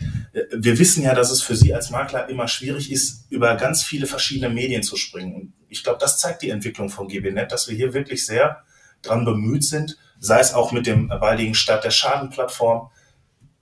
Wir 0.53 0.79
wissen 0.79 1.03
ja, 1.03 1.15
dass 1.15 1.31
es 1.31 1.41
für 1.41 1.57
Sie 1.57 1.75
als 1.75 1.89
Makler 1.89 2.29
immer 2.29 2.47
schwierig 2.47 2.93
ist, 2.93 3.25
über 3.31 3.55
ganz 3.57 3.83
viele 3.83 4.07
verschiedene 4.07 4.53
Medien 4.53 4.83
zu 4.83 4.97
springen. 4.97 5.35
Und 5.35 5.53
ich 5.69 5.83
glaube, 5.83 5.99
das 5.99 6.19
zeigt 6.19 6.43
die 6.43 6.51
Entwicklung 6.51 6.91
von 6.91 7.09
GBNet, 7.09 7.51
dass 7.51 7.69
wir 7.69 7.75
hier 7.75 7.95
wirklich 7.95 8.27
sehr 8.27 8.63
dran 9.03 9.25
bemüht 9.25 9.65
sind, 9.65 9.97
sei 10.19 10.41
es 10.41 10.55
auch 10.55 10.73
mit 10.73 10.87
dem 10.87 11.09
baldigen 11.09 11.55
Start 11.55 11.85
der 11.85 11.91
Schadenplattform, 11.91 12.91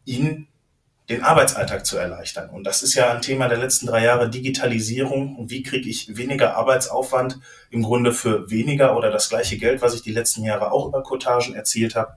ihnen 0.05 0.49
den 1.09 1.23
Arbeitsalltag 1.23 1.87
zu 1.87 1.97
erleichtern. 1.97 2.51
Und 2.51 2.65
das 2.65 2.83
ist 2.83 2.95
ja 2.95 3.11
ein 3.11 3.23
Thema 3.23 3.49
der 3.49 3.59
letzten 3.59 3.87
drei 3.87 4.05
Jahre 4.05 4.29
Digitalisierung. 4.29 5.37
Und 5.37 5.51
wie 5.51 5.63
kriege 5.63 5.89
ich 5.89 6.17
weniger 6.17 6.57
Arbeitsaufwand 6.57 7.39
im 7.71 7.83
Grunde 7.83 8.13
für 8.13 8.51
weniger 8.51 8.97
oder 8.97 9.11
das 9.11 9.31
gleiche 9.31 9.57
Geld, 9.57 9.81
was 9.81 9.95
ich 9.95 10.03
die 10.03 10.13
letzten 10.13 10.45
Jahre 10.45 10.71
auch 10.71 10.87
über 10.87 11.03
Cottagen 11.03 11.55
erzielt 11.55 11.95
habe? 11.95 12.17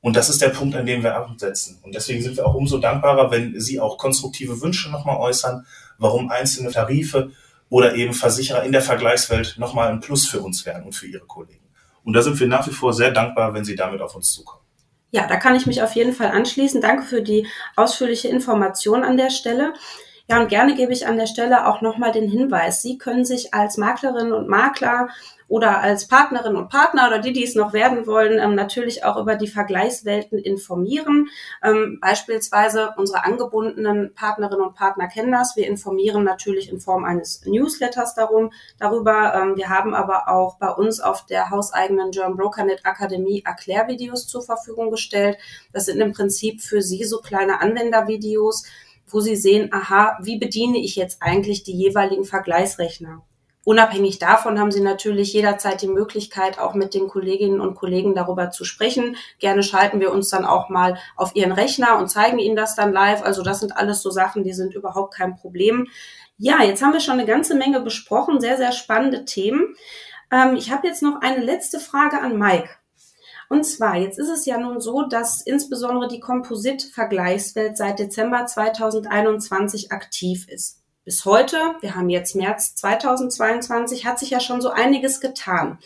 Und 0.00 0.16
das 0.16 0.30
ist 0.30 0.40
der 0.40 0.48
Punkt, 0.50 0.76
an 0.76 0.86
dem 0.86 1.02
wir 1.02 1.16
ansetzen. 1.16 1.78
Und 1.82 1.94
deswegen 1.94 2.22
sind 2.22 2.36
wir 2.36 2.46
auch 2.46 2.54
umso 2.54 2.78
dankbarer, 2.78 3.30
wenn 3.30 3.60
Sie 3.60 3.80
auch 3.80 3.98
konstruktive 3.98 4.60
Wünsche 4.60 4.90
nochmal 4.90 5.16
äußern, 5.16 5.66
warum 5.98 6.30
einzelne 6.30 6.70
Tarife 6.70 7.32
oder 7.68 7.94
eben 7.94 8.14
Versicherer 8.14 8.62
in 8.62 8.72
der 8.72 8.80
Vergleichswelt 8.80 9.56
nochmal 9.58 9.90
ein 9.90 10.00
Plus 10.00 10.26
für 10.26 10.40
uns 10.40 10.64
wären 10.64 10.84
und 10.84 10.94
für 10.94 11.06
Ihre 11.06 11.26
Kollegen. 11.26 11.60
Und 12.04 12.14
da 12.14 12.22
sind 12.22 12.38
wir 12.40 12.46
nach 12.46 12.66
wie 12.66 12.72
vor 12.72 12.92
sehr 12.92 13.10
dankbar, 13.10 13.54
wenn 13.54 13.64
Sie 13.64 13.76
damit 13.76 14.00
auf 14.00 14.14
uns 14.14 14.32
zukommen. 14.32 14.64
Ja, 15.12 15.26
da 15.26 15.36
kann 15.36 15.56
ich 15.56 15.66
mich 15.66 15.82
auf 15.82 15.94
jeden 15.96 16.12
Fall 16.12 16.28
anschließen. 16.28 16.80
Danke 16.80 17.02
für 17.02 17.22
die 17.22 17.46
ausführliche 17.76 18.28
Information 18.28 19.02
an 19.02 19.16
der 19.16 19.30
Stelle. 19.30 19.74
Ja, 20.30 20.38
und 20.38 20.46
gerne 20.46 20.76
gebe 20.76 20.92
ich 20.92 21.08
an 21.08 21.16
der 21.16 21.26
Stelle 21.26 21.66
auch 21.66 21.80
nochmal 21.80 22.12
den 22.12 22.28
Hinweis. 22.28 22.82
Sie 22.82 22.98
können 22.98 23.24
sich 23.24 23.52
als 23.52 23.76
Maklerinnen 23.78 24.32
und 24.32 24.46
Makler 24.46 25.08
oder 25.48 25.80
als 25.80 26.06
Partnerin 26.06 26.54
und 26.54 26.68
Partner 26.68 27.08
oder 27.08 27.18
die, 27.18 27.32
die 27.32 27.42
es 27.42 27.56
noch 27.56 27.72
werden 27.72 28.06
wollen, 28.06 28.38
ähm, 28.38 28.54
natürlich 28.54 29.02
auch 29.02 29.16
über 29.16 29.34
die 29.34 29.48
Vergleichswelten 29.48 30.38
informieren. 30.38 31.26
Ähm, 31.64 31.98
beispielsweise 32.00 32.94
unsere 32.96 33.24
angebundenen 33.24 34.14
Partnerinnen 34.14 34.64
und 34.64 34.76
Partner 34.76 35.08
kennen 35.08 35.32
das. 35.32 35.56
Wir 35.56 35.66
informieren 35.66 36.22
natürlich 36.22 36.70
in 36.70 36.78
Form 36.78 37.04
eines 37.04 37.44
Newsletters 37.44 38.14
darum, 38.14 38.52
darüber. 38.78 39.34
Ähm, 39.34 39.56
wir 39.56 39.68
haben 39.68 39.94
aber 39.94 40.28
auch 40.28 40.58
bei 40.58 40.68
uns 40.70 41.00
auf 41.00 41.26
der 41.26 41.50
hauseigenen 41.50 42.12
German 42.12 42.36
BrokerNet 42.36 42.86
Akademie 42.86 43.42
Erklärvideos 43.44 44.28
zur 44.28 44.42
Verfügung 44.42 44.92
gestellt. 44.92 45.38
Das 45.72 45.86
sind 45.86 46.00
im 46.00 46.12
Prinzip 46.12 46.60
für 46.60 46.82
Sie 46.82 47.02
so 47.02 47.18
kleine 47.18 47.60
Anwendervideos, 47.60 48.62
wo 49.12 49.20
Sie 49.20 49.36
sehen, 49.36 49.70
aha, 49.72 50.18
wie 50.22 50.38
bediene 50.38 50.78
ich 50.78 50.96
jetzt 50.96 51.22
eigentlich 51.22 51.62
die 51.62 51.76
jeweiligen 51.76 52.24
Vergleichsrechner? 52.24 53.22
Unabhängig 53.62 54.18
davon 54.18 54.58
haben 54.58 54.72
Sie 54.72 54.80
natürlich 54.80 55.34
jederzeit 55.34 55.82
die 55.82 55.86
Möglichkeit, 55.86 56.58
auch 56.58 56.74
mit 56.74 56.94
den 56.94 57.08
Kolleginnen 57.08 57.60
und 57.60 57.74
Kollegen 57.74 58.14
darüber 58.14 58.50
zu 58.50 58.64
sprechen. 58.64 59.16
Gerne 59.38 59.62
schalten 59.62 60.00
wir 60.00 60.12
uns 60.12 60.30
dann 60.30 60.46
auch 60.46 60.70
mal 60.70 60.98
auf 61.14 61.36
Ihren 61.36 61.52
Rechner 61.52 61.98
und 61.98 62.08
zeigen 62.08 62.38
Ihnen 62.38 62.56
das 62.56 62.74
dann 62.74 62.92
live. 62.92 63.22
Also 63.22 63.42
das 63.42 63.60
sind 63.60 63.76
alles 63.76 64.00
so 64.00 64.10
Sachen, 64.10 64.44
die 64.44 64.54
sind 64.54 64.74
überhaupt 64.74 65.14
kein 65.14 65.36
Problem. 65.36 65.88
Ja, 66.38 66.62
jetzt 66.62 66.82
haben 66.82 66.94
wir 66.94 67.00
schon 67.00 67.18
eine 67.18 67.26
ganze 67.26 67.54
Menge 67.54 67.80
besprochen, 67.80 68.40
sehr, 68.40 68.56
sehr 68.56 68.72
spannende 68.72 69.26
Themen. 69.26 69.74
Ähm, 70.32 70.56
ich 70.56 70.72
habe 70.72 70.86
jetzt 70.86 71.02
noch 71.02 71.20
eine 71.20 71.44
letzte 71.44 71.80
Frage 71.80 72.18
an 72.18 72.38
Mike. 72.38 72.70
Und 73.50 73.64
zwar, 73.64 73.96
jetzt 73.96 74.18
ist 74.18 74.30
es 74.30 74.46
ja 74.46 74.58
nun 74.58 74.80
so, 74.80 75.02
dass 75.02 75.42
insbesondere 75.44 76.08
die 76.08 76.20
Komposit-Vergleichswelt 76.20 77.76
seit 77.76 77.98
Dezember 77.98 78.46
2021 78.46 79.92
aktiv 79.92 80.48
ist 80.48 80.80
bis 81.04 81.24
heute, 81.24 81.56
wir 81.80 81.96
haben 81.96 82.08
jetzt 82.08 82.36
März 82.36 82.76
2022, 82.76 84.06
hat 84.06 84.20
sich 84.20 84.30
ja 84.30 84.38
schon 84.38 84.60
so 84.60 84.70
einiges 84.70 85.20
getan. 85.20 85.78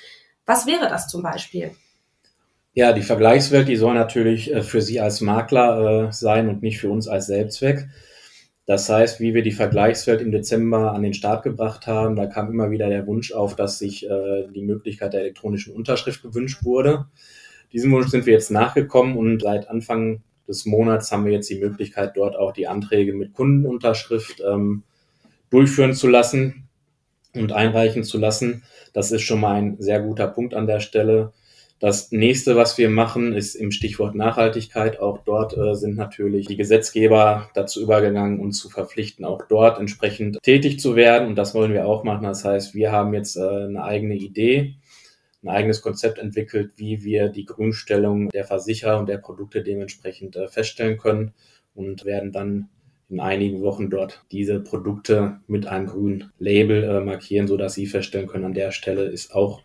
Was 0.44 0.66
wäre 0.66 0.88
das 0.88 1.08
zum 1.08 1.22
Beispiel? 1.22 1.70
Ja, 2.74 2.92
die 2.92 3.02
Vergleichswelt, 3.02 3.68
die 3.68 3.76
soll 3.76 3.94
natürlich 3.94 4.52
äh, 4.52 4.62
für 4.62 4.82
Sie 4.82 5.00
als 5.00 5.22
Makler 5.22 6.08
äh, 6.08 6.12
sein 6.12 6.48
und 6.50 6.62
nicht 6.62 6.78
für 6.78 6.90
uns 6.90 7.08
als 7.08 7.26
Selbstzweck. 7.26 7.88
Das 8.66 8.88
heißt, 8.88 9.20
wie 9.20 9.32
wir 9.32 9.42
die 9.42 9.52
Vergleichswelt 9.52 10.20
im 10.20 10.30
Dezember 10.30 10.92
an 10.92 11.02
den 11.02 11.14
Start 11.14 11.42
gebracht 11.42 11.86
haben, 11.86 12.16
da 12.16 12.26
kam 12.26 12.50
immer 12.50 12.70
wieder 12.70 12.88
der 12.88 13.06
Wunsch 13.06 13.32
auf, 13.32 13.56
dass 13.56 13.78
sich 13.78 14.06
äh, 14.06 14.48
die 14.54 14.62
Möglichkeit 14.62 15.12
der 15.12 15.20
elektronischen 15.20 15.74
Unterschrift 15.74 16.22
gewünscht 16.22 16.64
wurde. 16.64 17.06
Diesem 17.74 17.90
Wunsch 17.90 18.08
sind 18.08 18.24
wir 18.24 18.32
jetzt 18.32 18.52
nachgekommen 18.52 19.16
und 19.16 19.42
seit 19.42 19.68
Anfang 19.68 20.22
des 20.46 20.64
Monats 20.64 21.10
haben 21.10 21.24
wir 21.24 21.32
jetzt 21.32 21.50
die 21.50 21.58
Möglichkeit, 21.58 22.16
dort 22.16 22.36
auch 22.36 22.52
die 22.52 22.68
Anträge 22.68 23.12
mit 23.12 23.34
Kundenunterschrift 23.34 24.40
ähm, 24.48 24.84
durchführen 25.50 25.92
zu 25.92 26.06
lassen 26.06 26.68
und 27.34 27.52
einreichen 27.52 28.04
zu 28.04 28.18
lassen. 28.18 28.62
Das 28.92 29.10
ist 29.10 29.22
schon 29.22 29.40
mal 29.40 29.56
ein 29.56 29.76
sehr 29.80 30.00
guter 30.00 30.28
Punkt 30.28 30.54
an 30.54 30.68
der 30.68 30.78
Stelle. 30.78 31.32
Das 31.80 32.12
nächste, 32.12 32.54
was 32.54 32.78
wir 32.78 32.88
machen, 32.88 33.34
ist 33.34 33.56
im 33.56 33.72
Stichwort 33.72 34.14
Nachhaltigkeit. 34.14 35.00
Auch 35.00 35.18
dort 35.24 35.56
äh, 35.56 35.74
sind 35.74 35.96
natürlich 35.96 36.46
die 36.46 36.56
Gesetzgeber 36.56 37.50
dazu 37.54 37.82
übergegangen, 37.82 38.38
uns 38.38 38.60
zu 38.60 38.70
verpflichten, 38.70 39.24
auch 39.24 39.42
dort 39.48 39.80
entsprechend 39.80 40.40
tätig 40.42 40.78
zu 40.78 40.94
werden. 40.94 41.26
Und 41.26 41.34
das 41.34 41.54
wollen 41.54 41.72
wir 41.72 41.86
auch 41.86 42.04
machen. 42.04 42.22
Das 42.22 42.44
heißt, 42.44 42.74
wir 42.74 42.92
haben 42.92 43.12
jetzt 43.14 43.36
äh, 43.36 43.40
eine 43.40 43.82
eigene 43.82 44.14
Idee, 44.14 44.76
ein 45.44 45.48
eigenes 45.48 45.82
Konzept 45.82 46.18
entwickelt, 46.18 46.72
wie 46.76 47.04
wir 47.04 47.28
die 47.28 47.44
Grünstellung 47.44 48.30
der 48.30 48.44
Versicherer 48.44 48.98
und 48.98 49.08
der 49.08 49.18
Produkte 49.18 49.62
dementsprechend 49.62 50.36
äh, 50.36 50.48
feststellen 50.48 50.98
können 50.98 51.32
und 51.74 52.04
werden 52.04 52.32
dann 52.32 52.68
in 53.10 53.20
einigen 53.20 53.60
Wochen 53.60 53.90
dort 53.90 54.24
diese 54.32 54.60
Produkte 54.60 55.40
mit 55.46 55.66
einem 55.66 55.86
grünen 55.86 56.32
Label 56.38 56.82
äh, 56.84 57.00
markieren, 57.00 57.46
so 57.46 57.56
dass 57.56 57.74
Sie 57.74 57.86
feststellen 57.86 58.26
können, 58.26 58.46
an 58.46 58.54
der 58.54 58.72
Stelle 58.72 59.04
ist 59.04 59.34
auch 59.34 59.62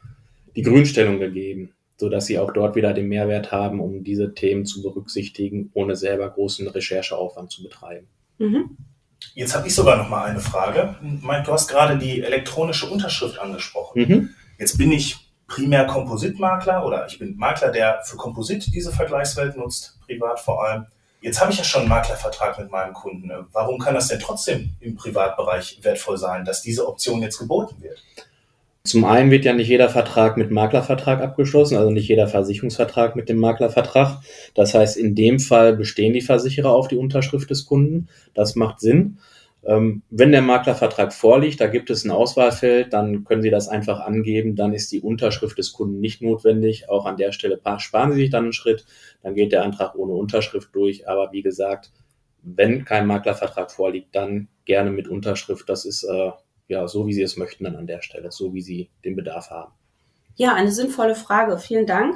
die 0.56 0.64
Grünstellung 0.64 1.20
gegeben 1.20 1.74
so 2.00 2.08
dass 2.08 2.26
sie 2.28 2.40
auch 2.40 2.54
dort 2.54 2.76
wieder 2.76 2.94
den 2.94 3.10
Mehrwert 3.10 3.52
haben, 3.52 3.82
um 3.82 4.04
diese 4.04 4.34
Themen 4.34 4.66
zu 4.66 4.82
berücksichtigen, 4.82 5.70
ohne 5.74 5.98
selber 5.98 6.30
großen 6.30 6.68
Rechercheaufwand 6.68 7.52
zu 7.52 7.62
betreiben. 7.62 8.08
Mhm. 8.38 8.78
Jetzt 9.34 9.54
habe 9.54 9.68
ich 9.68 9.76
sogar 9.76 9.98
noch 9.98 10.10
mal 10.10 10.24
eine 10.24 10.40
Frage. 10.40 10.96
Mike, 11.02 11.44
du 11.46 11.52
hast 11.52 11.68
gerade 11.68 11.98
die 11.98 12.24
elektronische 12.24 12.90
Unterschrift 12.90 13.38
angesprochen. 13.38 14.02
Mhm. 14.02 14.30
Jetzt 14.58 14.78
bin 14.78 14.94
ich 14.94 15.29
primär 15.50 15.86
Kompositmakler 15.86 16.86
oder 16.86 17.06
ich 17.08 17.20
bin 17.20 17.36
Makler, 17.36 17.72
der 17.72 18.00
für 18.06 18.16
Komposit 18.16 18.74
diese 18.74 18.92
Vergleichswelt 18.92 19.58
nutzt, 19.58 20.00
privat 20.06 20.40
vor 20.40 20.64
allem. 20.64 20.86
Jetzt 21.22 21.42
habe 21.42 21.52
ich 21.52 21.58
ja 21.58 21.66
schon 21.66 21.82
einen 21.82 21.90
Maklervertrag 21.90 22.58
mit 22.58 22.72
meinem 22.72 22.94
Kunden. 22.94 23.30
Warum 23.52 23.78
kann 23.78 23.94
das 23.94 24.08
denn 24.08 24.20
trotzdem 24.20 24.70
im 24.80 24.96
Privatbereich 24.96 25.80
wertvoll 25.82 26.18
sein, 26.18 26.46
dass 26.46 26.62
diese 26.62 26.88
Option 26.88 27.22
jetzt 27.22 27.40
geboten 27.40 27.76
wird? 27.82 28.02
Zum 28.86 29.04
einen 29.04 29.30
wird 29.30 29.44
ja 29.44 29.52
nicht 29.54 29.68
jeder 29.68 29.90
Vertrag 29.90 30.38
mit 30.38 30.50
Maklervertrag 30.52 31.22
abgeschlossen, 31.22 31.78
also 31.78 31.92
nicht 31.92 32.08
jeder 32.08 32.30
Versicherungsvertrag 32.30 33.18
mit 33.18 33.28
dem 33.28 33.38
Maklervertrag. 33.38 34.22
Das 34.56 34.74
heißt, 34.74 34.96
in 34.96 35.16
dem 35.16 35.40
Fall 35.42 35.76
bestehen 35.76 36.14
die 36.14 36.22
Versicherer 36.22 36.72
auf 36.72 36.88
die 36.88 36.96
Unterschrift 36.96 37.50
des 37.50 37.66
Kunden. 37.66 38.08
Das 38.34 38.56
macht 38.56 38.80
Sinn. 38.80 39.20
Ähm, 39.66 40.04
wenn 40.10 40.32
der 40.32 40.42
Maklervertrag 40.42 41.14
vorliegt, 41.14 41.60
da 41.60 41.68
gibt 41.68 41.90
es 41.90 42.06
ein 42.06 42.12
Auswahlfeld, 42.12 42.94
dann 42.94 43.26
können 43.26 43.42
Sie 43.42 43.50
das 43.50 43.68
einfach 43.68 44.00
angeben, 44.00 44.56
dann 44.56 44.74
ist 44.74 44.92
die 44.92 45.02
Unterschrift 45.02 45.58
des 45.58 45.74
Kunden 45.74 46.00
nicht 46.00 46.22
notwendig. 46.22 46.90
Auch 46.90 47.06
an 47.06 47.18
der 47.18 47.32
Stelle 47.32 47.60
sparen 47.78 48.14
Sie 48.14 48.22
sich 48.22 48.30
dann 48.30 48.46
einen 48.46 48.54
Schritt, 48.54 48.86
dann 49.22 49.36
geht 49.36 49.52
der 49.52 49.64
Antrag 49.64 49.96
ohne 49.96 50.14
Unterschrift 50.14 50.70
durch. 50.74 51.10
Aber 51.10 51.32
wie 51.34 51.42
gesagt, 51.42 51.92
wenn 52.42 52.86
kein 52.86 53.06
Maklervertrag 53.06 53.70
vorliegt, 53.70 54.16
dann 54.16 54.48
gerne 54.66 54.92
mit 54.92 55.08
Unterschrift. 55.08 55.68
Das 55.68 55.84
ist 55.84 56.04
äh, 56.04 56.32
ja, 56.70 56.88
so 56.88 57.06
wie 57.08 57.14
Sie 57.14 57.24
es 57.24 57.36
möchten 57.36 57.66
dann 57.66 57.76
an 57.76 57.88
der 57.88 58.02
Stelle, 58.02 58.32
so 58.32 58.54
wie 58.54 58.62
Sie 58.62 58.90
den 59.04 59.16
Bedarf 59.16 59.50
haben. 59.50 59.74
Ja, 60.36 60.54
eine 60.54 60.72
sinnvolle 60.72 61.16
Frage. 61.16 61.58
Vielen 61.58 61.86
Dank. 61.86 62.16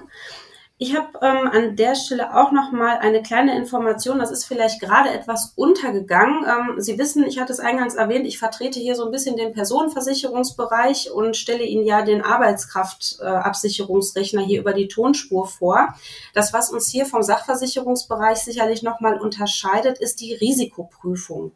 Ich 0.79 0.97
habe 0.97 1.19
ähm, 1.21 1.47
an 1.47 1.75
der 1.75 1.93
Stelle 1.93 2.35
auch 2.35 2.51
noch 2.51 2.71
mal 2.71 2.97
eine 2.97 3.21
kleine 3.21 3.55
Information. 3.55 4.17
Das 4.17 4.31
ist 4.31 4.45
vielleicht 4.45 4.81
gerade 4.81 5.11
etwas 5.11 5.53
untergegangen. 5.55 6.43
Ähm, 6.45 6.81
Sie 6.81 6.97
wissen, 6.97 7.27
ich 7.27 7.39
hatte 7.39 7.53
es 7.53 7.59
eingangs 7.59 7.93
erwähnt, 7.93 8.25
ich 8.25 8.39
vertrete 8.39 8.79
hier 8.79 8.95
so 8.95 9.05
ein 9.05 9.11
bisschen 9.11 9.37
den 9.37 9.53
Personenversicherungsbereich 9.53 11.11
und 11.11 11.37
stelle 11.37 11.63
Ihnen 11.63 11.85
ja 11.85 12.01
den 12.01 12.23
Arbeitskraftabsicherungsrechner 12.23 14.41
äh, 14.41 14.45
hier 14.45 14.61
über 14.61 14.73
die 14.73 14.87
Tonspur 14.87 15.45
vor. 15.47 15.93
Das, 16.33 16.53
was 16.53 16.71
uns 16.71 16.89
hier 16.89 17.05
vom 17.05 17.21
Sachversicherungsbereich 17.21 18.39
sicherlich 18.39 18.81
noch 18.81 18.99
mal 18.99 19.21
unterscheidet, 19.21 19.99
ist 19.99 20.21
die 20.21 20.33
Risikoprüfung. 20.33 21.51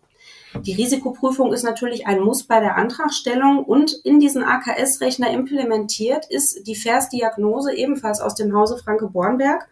Die 0.62 0.74
Risikoprüfung 0.74 1.54
ist 1.54 1.63
natürlich 1.63 2.08
ein 2.08 2.22
Muss 2.22 2.43
bei 2.43 2.60
der 2.60 2.78
Antragstellung 2.78 3.63
und 3.63 3.93
in 4.04 4.20
diesen 4.20 4.43
AKS-Rechner 4.43 5.32
implementiert 5.32 6.26
ist 6.30 6.67
die 6.67 6.76
FAIRS-Diagnose 6.76 7.74
ebenfalls 7.74 8.20
aus 8.20 8.36
dem 8.36 8.54
Hause 8.56 8.78
Franke-Bornberg. 8.78 9.67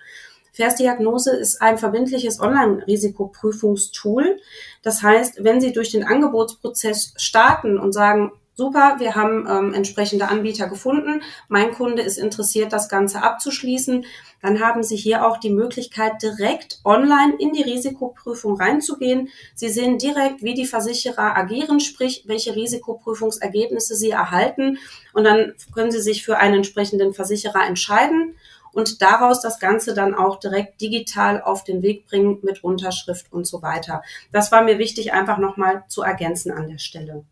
FAIRS-Diagnose 0.53 1.35
ist 1.35 1.61
ein 1.61 1.77
verbindliches 1.77 2.39
Online-Risikoprüfungstool. 2.39 4.39
Das 4.83 5.03
heißt, 5.03 5.43
wenn 5.43 5.59
Sie 5.59 5.73
durch 5.73 5.91
den 5.91 6.05
Angebotsprozess 6.05 7.13
starten 7.17 7.77
und 7.77 7.91
sagen, 7.91 8.31
super, 8.55 8.95
wir 8.99 9.15
haben 9.15 9.47
ähm, 9.47 9.73
entsprechende 9.73 10.29
Anbieter 10.29 10.67
gefunden, 10.67 11.21
mein 11.49 11.71
Kunde 11.73 12.01
ist 12.01 12.17
interessiert, 12.17 12.73
das 12.73 12.89
Ganze 12.89 13.21
abzuschließen, 13.21 14.05
dann 14.41 14.59
haben 14.59 14.81
Sie 14.81 14.95
hier 14.95 15.25
auch 15.25 15.37
die 15.37 15.49
Möglichkeit, 15.49 16.21
direkt 16.21 16.79
online 16.83 17.35
in 17.37 17.51
die 17.51 17.63
Risikoprüfung 17.63 18.59
reinzugehen. 18.59 19.29
Sie 19.55 19.69
sehen 19.69 19.97
direkt, 19.97 20.43
wie 20.43 20.53
die 20.53 20.67
Versicherer 20.67 21.35
agieren, 21.35 21.79
sprich, 21.79 22.23
welche 22.27 22.55
Risikoprüfungsergebnisse 22.55 23.95
Sie 23.95 24.11
erhalten 24.11 24.77
und 25.13 25.25
dann 25.25 25.53
können 25.73 25.91
Sie 25.91 26.01
sich 26.01 26.23
für 26.23 26.37
einen 26.37 26.55
entsprechenden 26.55 27.13
Versicherer 27.13 27.65
entscheiden 27.67 28.35
und 28.71 29.01
daraus 29.01 29.41
das 29.41 29.59
Ganze 29.59 29.93
dann 29.93 30.13
auch 30.13 30.37
direkt 30.37 30.81
digital 30.81 31.41
auf 31.41 31.63
den 31.63 31.81
Weg 31.81 32.05
bringen 32.07 32.39
mit 32.43 32.63
Unterschrift 32.63 33.31
und 33.31 33.47
so 33.47 33.61
weiter. 33.61 34.03
Das 34.31 34.51
war 34.51 34.63
mir 34.63 34.77
wichtig, 34.77 35.13
einfach 35.13 35.37
nochmal 35.37 35.85
zu 35.87 36.01
ergänzen 36.03 36.51
an 36.51 36.67
der 36.67 36.77
Stelle. 36.77 37.23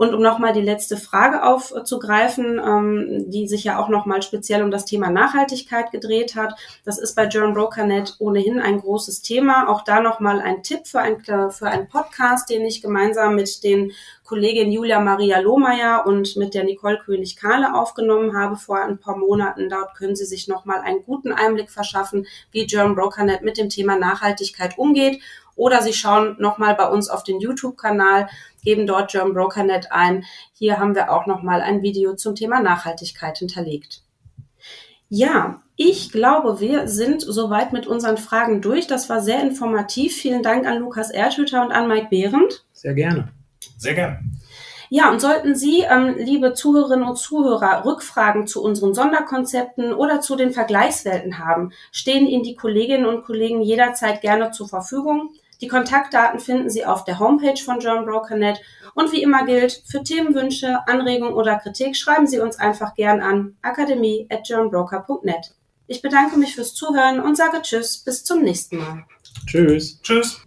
Und 0.00 0.14
um 0.14 0.22
nochmal 0.22 0.54
die 0.54 0.62
letzte 0.62 0.96
Frage 0.96 1.42
aufzugreifen, 1.42 2.58
ähm, 2.58 3.26
die 3.28 3.46
sich 3.46 3.64
ja 3.64 3.78
auch 3.78 3.90
nochmal 3.90 4.22
speziell 4.22 4.62
um 4.62 4.70
das 4.70 4.86
Thema 4.86 5.10
Nachhaltigkeit 5.10 5.90
gedreht 5.90 6.36
hat. 6.36 6.54
Das 6.86 6.98
ist 6.98 7.14
bei 7.14 7.26
German 7.26 7.52
BrokerNet 7.52 8.16
ohnehin 8.18 8.60
ein 8.60 8.80
großes 8.80 9.20
Thema. 9.20 9.68
Auch 9.68 9.84
da 9.84 10.00
nochmal 10.00 10.40
ein 10.40 10.62
Tipp 10.62 10.86
für, 10.86 11.00
ein, 11.00 11.20
für 11.20 11.66
einen 11.66 11.86
Podcast, 11.88 12.48
den 12.48 12.64
ich 12.64 12.80
gemeinsam 12.80 13.34
mit 13.34 13.62
den 13.62 13.92
Kollegin 14.24 14.72
Julia 14.72 15.00
Maria 15.00 15.38
Lohmeier 15.40 16.06
und 16.06 16.34
mit 16.36 16.54
der 16.54 16.64
Nicole 16.64 16.98
König-Kahle 17.04 17.74
aufgenommen 17.74 18.34
habe 18.34 18.56
vor 18.56 18.80
ein 18.80 18.96
paar 18.96 19.18
Monaten. 19.18 19.68
Dort 19.68 19.94
können 19.96 20.16
Sie 20.16 20.24
sich 20.24 20.48
nochmal 20.48 20.80
einen 20.80 21.02
guten 21.04 21.32
Einblick 21.32 21.68
verschaffen, 21.68 22.26
wie 22.52 22.64
German 22.64 22.94
BrokerNet 22.94 23.42
mit 23.42 23.58
dem 23.58 23.68
Thema 23.68 23.98
Nachhaltigkeit 23.98 24.78
umgeht 24.78 25.20
oder 25.60 25.82
Sie 25.82 25.92
schauen 25.92 26.36
nochmal 26.38 26.74
bei 26.74 26.88
uns 26.88 27.10
auf 27.10 27.22
den 27.22 27.38
YouTube-Kanal, 27.38 28.28
geben 28.64 28.86
dort 28.86 29.10
German 29.10 29.34
BrokerNet 29.34 29.92
ein. 29.92 30.24
Hier 30.54 30.78
haben 30.78 30.94
wir 30.94 31.12
auch 31.12 31.26
nochmal 31.26 31.60
ein 31.60 31.82
Video 31.82 32.14
zum 32.14 32.34
Thema 32.34 32.62
Nachhaltigkeit 32.62 33.36
hinterlegt. 33.36 34.02
Ja, 35.10 35.60
ich 35.76 36.12
glaube, 36.12 36.60
wir 36.60 36.88
sind 36.88 37.20
soweit 37.20 37.74
mit 37.74 37.86
unseren 37.86 38.16
Fragen 38.16 38.62
durch. 38.62 38.86
Das 38.86 39.10
war 39.10 39.20
sehr 39.20 39.42
informativ. 39.42 40.16
Vielen 40.16 40.42
Dank 40.42 40.66
an 40.66 40.78
Lukas 40.78 41.10
Erdhüter 41.10 41.62
und 41.62 41.72
an 41.72 41.88
Mike 41.88 42.08
Behrendt. 42.08 42.64
Sehr 42.72 42.94
gerne. 42.94 43.28
Sehr 43.76 43.94
gerne. 43.94 44.20
Ja, 44.92 45.08
und 45.08 45.20
sollten 45.20 45.54
Sie, 45.54 45.82
ähm, 45.82 46.16
liebe 46.18 46.52
Zuhörerinnen 46.52 47.06
und 47.06 47.16
Zuhörer, 47.16 47.84
Rückfragen 47.84 48.48
zu 48.48 48.60
unseren 48.60 48.92
Sonderkonzepten 48.92 49.94
oder 49.94 50.20
zu 50.20 50.34
den 50.34 50.50
Vergleichswelten 50.50 51.38
haben, 51.38 51.70
stehen 51.92 52.26
Ihnen 52.26 52.42
die 52.42 52.56
Kolleginnen 52.56 53.06
und 53.06 53.24
Kollegen 53.24 53.62
jederzeit 53.62 54.20
gerne 54.20 54.50
zur 54.50 54.68
Verfügung. 54.68 55.30
Die 55.60 55.68
Kontaktdaten 55.68 56.40
finden 56.40 56.70
Sie 56.70 56.84
auf 56.84 57.04
der 57.04 57.20
Homepage 57.20 57.62
von 57.64 57.78
John 57.78 58.04
BrokerNet. 58.04 58.60
Und 58.94 59.12
wie 59.12 59.22
immer 59.22 59.46
gilt, 59.46 59.80
für 59.86 60.02
Themenwünsche, 60.02 60.80
Anregungen 60.88 61.34
oder 61.34 61.58
Kritik 61.58 61.96
schreiben 61.96 62.26
Sie 62.26 62.40
uns 62.40 62.58
einfach 62.58 62.96
gern 62.96 63.20
an 63.20 63.56
akademie.johnbroker.net. 63.62 65.54
Ich 65.86 66.02
bedanke 66.02 66.36
mich 66.36 66.56
fürs 66.56 66.74
Zuhören 66.74 67.20
und 67.20 67.36
sage 67.36 67.62
Tschüss, 67.62 67.98
bis 67.98 68.24
zum 68.24 68.42
nächsten 68.42 68.78
Mal. 68.78 69.04
Tschüss. 69.46 70.00
Tschüss. 70.02 70.40